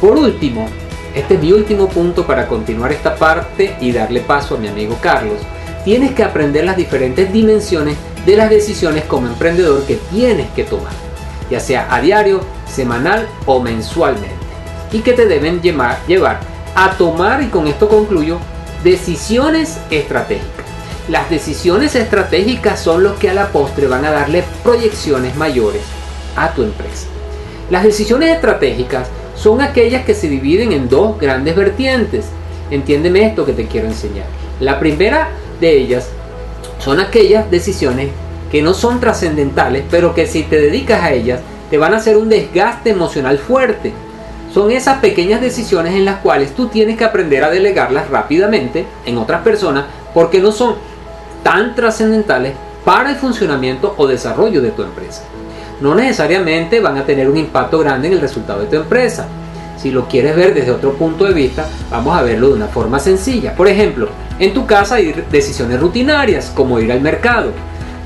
Por 0.00 0.16
último, 0.16 0.68
este 1.14 1.34
es 1.34 1.40
mi 1.40 1.52
último 1.52 1.88
punto 1.88 2.26
para 2.26 2.46
continuar 2.46 2.92
esta 2.92 3.16
parte 3.16 3.76
y 3.80 3.92
darle 3.92 4.20
paso 4.20 4.54
a 4.54 4.58
mi 4.58 4.68
amigo 4.68 4.96
Carlos. 5.02 5.40
Tienes 5.84 6.12
que 6.12 6.22
aprender 6.22 6.64
las 6.64 6.76
diferentes 6.76 7.32
dimensiones 7.32 7.96
de 8.24 8.36
las 8.36 8.48
decisiones 8.48 9.04
como 9.04 9.26
emprendedor 9.26 9.84
que 9.84 9.96
tienes 10.10 10.48
que 10.50 10.64
tomar, 10.64 10.92
ya 11.50 11.60
sea 11.60 11.86
a 11.94 12.00
diario 12.00 12.40
semanal 12.66 13.26
o 13.44 13.60
mensualmente 13.60 14.34
y 14.92 15.00
que 15.00 15.12
te 15.12 15.26
deben 15.26 15.60
llevar, 15.62 15.98
llevar 16.06 16.40
a 16.74 16.90
tomar, 16.92 17.42
y 17.42 17.46
con 17.46 17.66
esto 17.66 17.88
concluyo, 17.88 18.38
decisiones 18.86 19.78
estratégicas. 19.90 20.64
Las 21.08 21.28
decisiones 21.28 21.96
estratégicas 21.96 22.78
son 22.78 23.02
los 23.02 23.14
que 23.18 23.28
a 23.28 23.34
la 23.34 23.48
postre 23.48 23.88
van 23.88 24.04
a 24.04 24.12
darle 24.12 24.44
proyecciones 24.62 25.34
mayores 25.34 25.82
a 26.36 26.52
tu 26.52 26.62
empresa. 26.62 27.08
Las 27.68 27.82
decisiones 27.82 28.32
estratégicas 28.32 29.08
son 29.34 29.60
aquellas 29.60 30.04
que 30.04 30.14
se 30.14 30.28
dividen 30.28 30.70
en 30.70 30.88
dos 30.88 31.18
grandes 31.18 31.56
vertientes. 31.56 32.26
Entiéndeme 32.70 33.26
esto 33.26 33.44
que 33.44 33.54
te 33.54 33.66
quiero 33.66 33.88
enseñar. 33.88 34.26
La 34.60 34.78
primera 34.78 35.30
de 35.60 35.76
ellas 35.76 36.08
son 36.78 37.00
aquellas 37.00 37.50
decisiones 37.50 38.10
que 38.52 38.62
no 38.62 38.72
son 38.72 39.00
trascendentales, 39.00 39.82
pero 39.90 40.14
que 40.14 40.28
si 40.28 40.44
te 40.44 40.60
dedicas 40.60 41.02
a 41.02 41.12
ellas 41.12 41.40
te 41.70 41.76
van 41.76 41.92
a 41.92 41.96
hacer 41.96 42.16
un 42.16 42.28
desgaste 42.28 42.90
emocional 42.90 43.38
fuerte. 43.38 43.92
Son 44.56 44.70
esas 44.70 45.00
pequeñas 45.00 45.42
decisiones 45.42 45.92
en 45.92 46.06
las 46.06 46.20
cuales 46.20 46.54
tú 46.54 46.68
tienes 46.68 46.96
que 46.96 47.04
aprender 47.04 47.44
a 47.44 47.50
delegarlas 47.50 48.08
rápidamente 48.08 48.86
en 49.04 49.18
otras 49.18 49.42
personas 49.42 49.84
porque 50.14 50.40
no 50.40 50.50
son 50.50 50.76
tan 51.42 51.74
trascendentales 51.74 52.54
para 52.82 53.10
el 53.10 53.16
funcionamiento 53.16 53.92
o 53.98 54.06
desarrollo 54.06 54.62
de 54.62 54.70
tu 54.70 54.82
empresa. 54.82 55.24
No 55.82 55.94
necesariamente 55.94 56.80
van 56.80 56.96
a 56.96 57.04
tener 57.04 57.28
un 57.28 57.36
impacto 57.36 57.80
grande 57.80 58.08
en 58.08 58.14
el 58.14 58.20
resultado 58.22 58.60
de 58.60 58.68
tu 58.68 58.76
empresa. 58.76 59.26
Si 59.76 59.90
lo 59.90 60.08
quieres 60.08 60.34
ver 60.34 60.54
desde 60.54 60.70
otro 60.70 60.94
punto 60.94 61.26
de 61.26 61.34
vista, 61.34 61.68
vamos 61.90 62.16
a 62.16 62.22
verlo 62.22 62.48
de 62.48 62.54
una 62.54 62.68
forma 62.68 62.98
sencilla. 62.98 63.54
Por 63.54 63.68
ejemplo, 63.68 64.08
en 64.38 64.54
tu 64.54 64.64
casa 64.64 64.94
hay 64.94 65.12
decisiones 65.30 65.78
rutinarias 65.78 66.50
como 66.54 66.80
ir 66.80 66.90
al 66.92 67.02
mercado, 67.02 67.50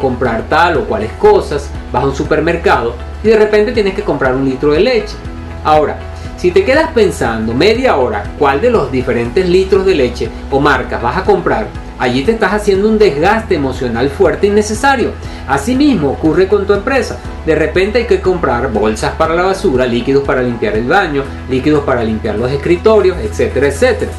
comprar 0.00 0.48
tal 0.48 0.78
o 0.78 0.84
cuales 0.86 1.12
cosas, 1.12 1.70
vas 1.92 2.02
a 2.02 2.08
un 2.08 2.16
supermercado 2.16 2.96
y 3.22 3.28
de 3.28 3.36
repente 3.36 3.70
tienes 3.70 3.94
que 3.94 4.02
comprar 4.02 4.34
un 4.34 4.46
litro 4.46 4.72
de 4.72 4.80
leche. 4.80 5.14
Ahora, 5.62 6.09
si 6.40 6.52
te 6.52 6.64
quedas 6.64 6.90
pensando 6.92 7.52
media 7.52 7.98
hora 7.98 8.24
cuál 8.38 8.62
de 8.62 8.70
los 8.70 8.90
diferentes 8.90 9.46
litros 9.46 9.84
de 9.84 9.94
leche 9.94 10.30
o 10.50 10.58
marcas 10.58 11.02
vas 11.02 11.18
a 11.18 11.24
comprar, 11.24 11.66
allí 11.98 12.22
te 12.22 12.32
estás 12.32 12.54
haciendo 12.54 12.88
un 12.88 12.98
desgaste 12.98 13.56
emocional 13.56 14.08
fuerte 14.08 14.46
y 14.46 14.50
necesario. 14.50 15.12
Asimismo 15.46 16.12
ocurre 16.12 16.48
con 16.48 16.66
tu 16.66 16.72
empresa. 16.72 17.18
De 17.44 17.54
repente 17.54 17.98
hay 17.98 18.06
que 18.06 18.22
comprar 18.22 18.72
bolsas 18.72 19.12
para 19.16 19.34
la 19.34 19.42
basura, 19.42 19.84
líquidos 19.84 20.24
para 20.24 20.40
limpiar 20.40 20.76
el 20.76 20.86
baño, 20.86 21.24
líquidos 21.50 21.84
para 21.84 22.02
limpiar 22.02 22.36
los 22.36 22.50
escritorios, 22.50 23.18
etcétera, 23.18 23.68
etcétera. 23.68 24.10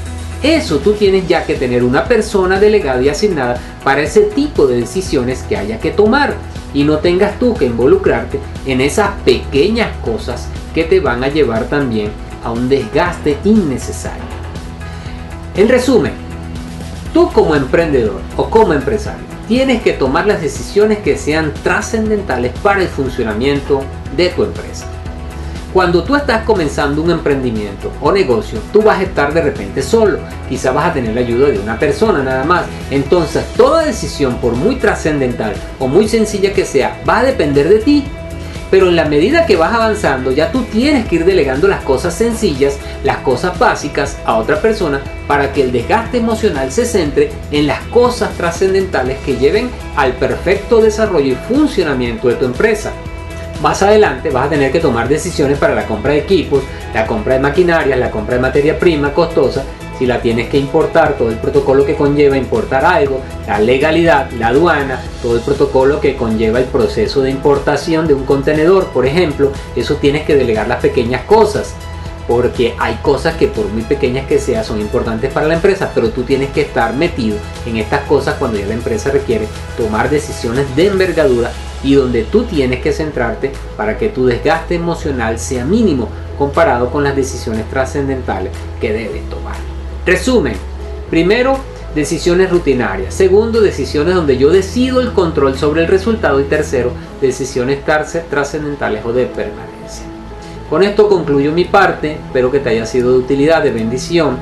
Eso 0.43 0.77
tú 0.77 0.93
tienes 0.93 1.27
ya 1.27 1.43
que 1.43 1.55
tener 1.55 1.83
una 1.83 2.05
persona 2.05 2.59
delegada 2.59 3.01
y 3.01 3.09
asignada 3.09 3.59
para 3.83 4.01
ese 4.01 4.21
tipo 4.21 4.67
de 4.67 4.77
decisiones 4.77 5.41
que 5.41 5.57
haya 5.57 5.79
que 5.79 5.89
tomar 5.89 6.35
y 6.71 6.83
no 6.83 6.99
tengas 6.99 7.39
tú 7.39 7.55
que 7.55 7.65
involucrarte 7.65 8.39
en 8.67 8.79
esas 8.79 9.09
pequeñas 9.25 9.89
cosas 10.05 10.47
que 10.73 10.83
te 10.83 10.99
van 10.99 11.23
a 11.23 11.27
llevar 11.27 11.65
también 11.65 12.11
a 12.43 12.51
un 12.51 12.69
desgaste 12.69 13.37
innecesario. 13.43 14.23
En 15.55 15.67
resumen, 15.67 16.13
tú 17.13 17.29
como 17.31 17.55
emprendedor 17.55 18.21
o 18.37 18.49
como 18.49 18.73
empresario 18.73 19.31
tienes 19.47 19.81
que 19.81 19.93
tomar 19.93 20.27
las 20.27 20.41
decisiones 20.41 20.99
que 20.99 21.17
sean 21.17 21.53
trascendentales 21.61 22.53
para 22.63 22.81
el 22.81 22.87
funcionamiento 22.87 23.81
de 24.15 24.29
tu 24.29 24.43
empresa. 24.45 24.85
Cuando 25.73 26.03
tú 26.03 26.17
estás 26.17 26.43
comenzando 26.43 27.01
un 27.01 27.11
emprendimiento 27.11 27.91
o 28.01 28.11
negocio, 28.11 28.59
tú 28.73 28.81
vas 28.81 28.99
a 28.99 29.03
estar 29.03 29.33
de 29.33 29.41
repente 29.41 29.81
solo. 29.81 30.19
Quizá 30.49 30.71
vas 30.71 30.89
a 30.89 30.93
tener 30.93 31.15
la 31.15 31.21
ayuda 31.21 31.47
de 31.47 31.59
una 31.59 31.79
persona 31.79 32.21
nada 32.21 32.43
más. 32.43 32.65
Entonces, 32.89 33.45
toda 33.55 33.85
decisión, 33.85 34.35
por 34.37 34.53
muy 34.53 34.75
trascendental 34.75 35.53
o 35.79 35.87
muy 35.87 36.09
sencilla 36.09 36.51
que 36.51 36.65
sea, 36.65 37.01
va 37.07 37.19
a 37.19 37.23
depender 37.23 37.69
de 37.69 37.79
ti. 37.79 38.05
Pero 38.71 38.87
en 38.87 38.95
la 38.95 39.05
medida 39.05 39.45
que 39.45 39.57
vas 39.57 39.73
avanzando, 39.73 40.31
ya 40.31 40.51
tú 40.51 40.63
tienes 40.63 41.05
que 41.05 41.17
ir 41.17 41.25
delegando 41.25 41.67
las 41.67 41.81
cosas 41.81 42.15
sencillas, 42.15 42.77
las 43.03 43.17
cosas 43.17 43.59
básicas 43.59 44.17
a 44.25 44.37
otra 44.37 44.61
persona 44.61 45.01
para 45.27 45.51
que 45.51 45.61
el 45.61 45.73
desgaste 45.73 46.17
emocional 46.17 46.71
se 46.71 46.85
centre 46.85 47.29
en 47.51 47.67
las 47.67 47.81
cosas 47.87 48.31
trascendentales 48.37 49.17
que 49.25 49.35
lleven 49.35 49.69
al 49.97 50.13
perfecto 50.13 50.81
desarrollo 50.81 51.33
y 51.33 51.53
funcionamiento 51.53 52.29
de 52.29 52.35
tu 52.35 52.45
empresa. 52.45 52.93
Más 53.61 53.83
adelante 53.83 54.29
vas 54.31 54.47
a 54.47 54.49
tener 54.49 54.71
que 54.71 54.79
tomar 54.79 55.07
decisiones 55.07 55.59
para 55.59 55.75
la 55.75 55.85
compra 55.85 56.13
de 56.13 56.19
equipos, 56.19 56.63
la 56.93 57.05
compra 57.05 57.35
de 57.35 57.41
maquinaria, 57.41 57.95
la 57.95 58.09
compra 58.09 58.35
de 58.35 58.41
materia 58.41 58.79
prima 58.79 59.13
costosa, 59.13 59.63
si 60.01 60.07
la 60.07 60.19
tienes 60.19 60.49
que 60.49 60.57
importar, 60.57 61.15
todo 61.15 61.29
el 61.29 61.37
protocolo 61.37 61.85
que 61.85 61.93
conlleva 61.93 62.35
importar 62.35 62.83
algo, 62.83 63.21
la 63.45 63.59
legalidad, 63.59 64.31
la 64.31 64.47
aduana, 64.47 64.99
todo 65.21 65.35
el 65.35 65.41
protocolo 65.41 66.01
que 66.01 66.15
conlleva 66.15 66.57
el 66.57 66.65
proceso 66.65 67.21
de 67.21 67.29
importación 67.29 68.07
de 68.07 68.15
un 68.15 68.25
contenedor, 68.25 68.87
por 68.87 69.05
ejemplo, 69.05 69.51
eso 69.75 69.97
tienes 69.97 70.25
que 70.25 70.35
delegar 70.35 70.67
las 70.67 70.81
pequeñas 70.81 71.21
cosas 71.25 71.75
porque 72.27 72.73
hay 72.79 72.95
cosas 73.03 73.35
que 73.35 73.45
por 73.45 73.67
muy 73.67 73.83
pequeñas 73.83 74.25
que 74.25 74.39
sean 74.39 74.65
son 74.65 74.81
importantes 74.81 75.31
para 75.31 75.45
la 75.45 75.53
empresa, 75.53 75.91
pero 75.93 76.09
tú 76.09 76.23
tienes 76.23 76.49
que 76.49 76.61
estar 76.61 76.95
metido 76.95 77.37
en 77.67 77.77
estas 77.77 78.01
cosas 78.05 78.37
cuando 78.39 78.57
ya 78.57 78.65
la 78.65 78.73
empresa 78.73 79.11
requiere 79.11 79.47
tomar 79.77 80.09
decisiones 80.09 80.75
de 80.75 80.87
envergadura 80.87 81.51
y 81.83 81.93
donde 81.93 82.23
tú 82.23 82.45
tienes 82.45 82.81
que 82.81 82.91
centrarte 82.91 83.51
para 83.77 83.99
que 83.99 84.09
tu 84.09 84.25
desgaste 84.25 84.73
emocional 84.73 85.37
sea 85.37 85.63
mínimo 85.63 86.09
comparado 86.39 86.89
con 86.89 87.03
las 87.03 87.15
decisiones 87.15 87.69
trascendentales 87.69 88.51
que 88.79 88.93
debes 88.93 89.29
tomar. 89.29 89.70
Resumen, 90.05 90.53
primero, 91.09 91.57
decisiones 91.93 92.49
rutinarias. 92.49 93.13
Segundo, 93.13 93.61
decisiones 93.61 94.15
donde 94.15 94.37
yo 94.37 94.49
decido 94.49 94.99
el 94.99 95.11
control 95.11 95.57
sobre 95.57 95.81
el 95.81 95.87
resultado. 95.87 96.39
Y 96.39 96.45
tercero, 96.45 96.91
decisiones 97.21 97.79
trascendentales 97.83 99.05
o 99.05 99.13
de 99.13 99.25
permanencia. 99.27 100.05
Con 100.69 100.83
esto 100.83 101.07
concluyo 101.07 101.51
mi 101.51 101.65
parte. 101.65 102.13
Espero 102.13 102.51
que 102.51 102.59
te 102.59 102.69
haya 102.69 102.85
sido 102.85 103.11
de 103.11 103.19
utilidad, 103.19 103.61
de 103.61 103.71
bendición, 103.71 104.37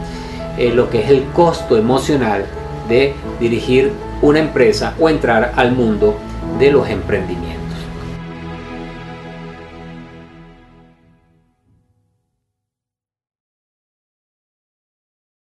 eh, 0.58 0.72
lo 0.74 0.90
que 0.90 1.02
es 1.02 1.10
el 1.10 1.24
costo 1.34 1.76
emocional 1.76 2.46
de 2.88 3.14
dirigir 3.40 3.92
una 4.22 4.40
empresa 4.40 4.94
o 5.00 5.10
entrar 5.10 5.54
al 5.56 5.74
mundo 5.74 6.16
de 6.58 6.72
los 6.72 6.88
emprendimientos. 6.90 7.59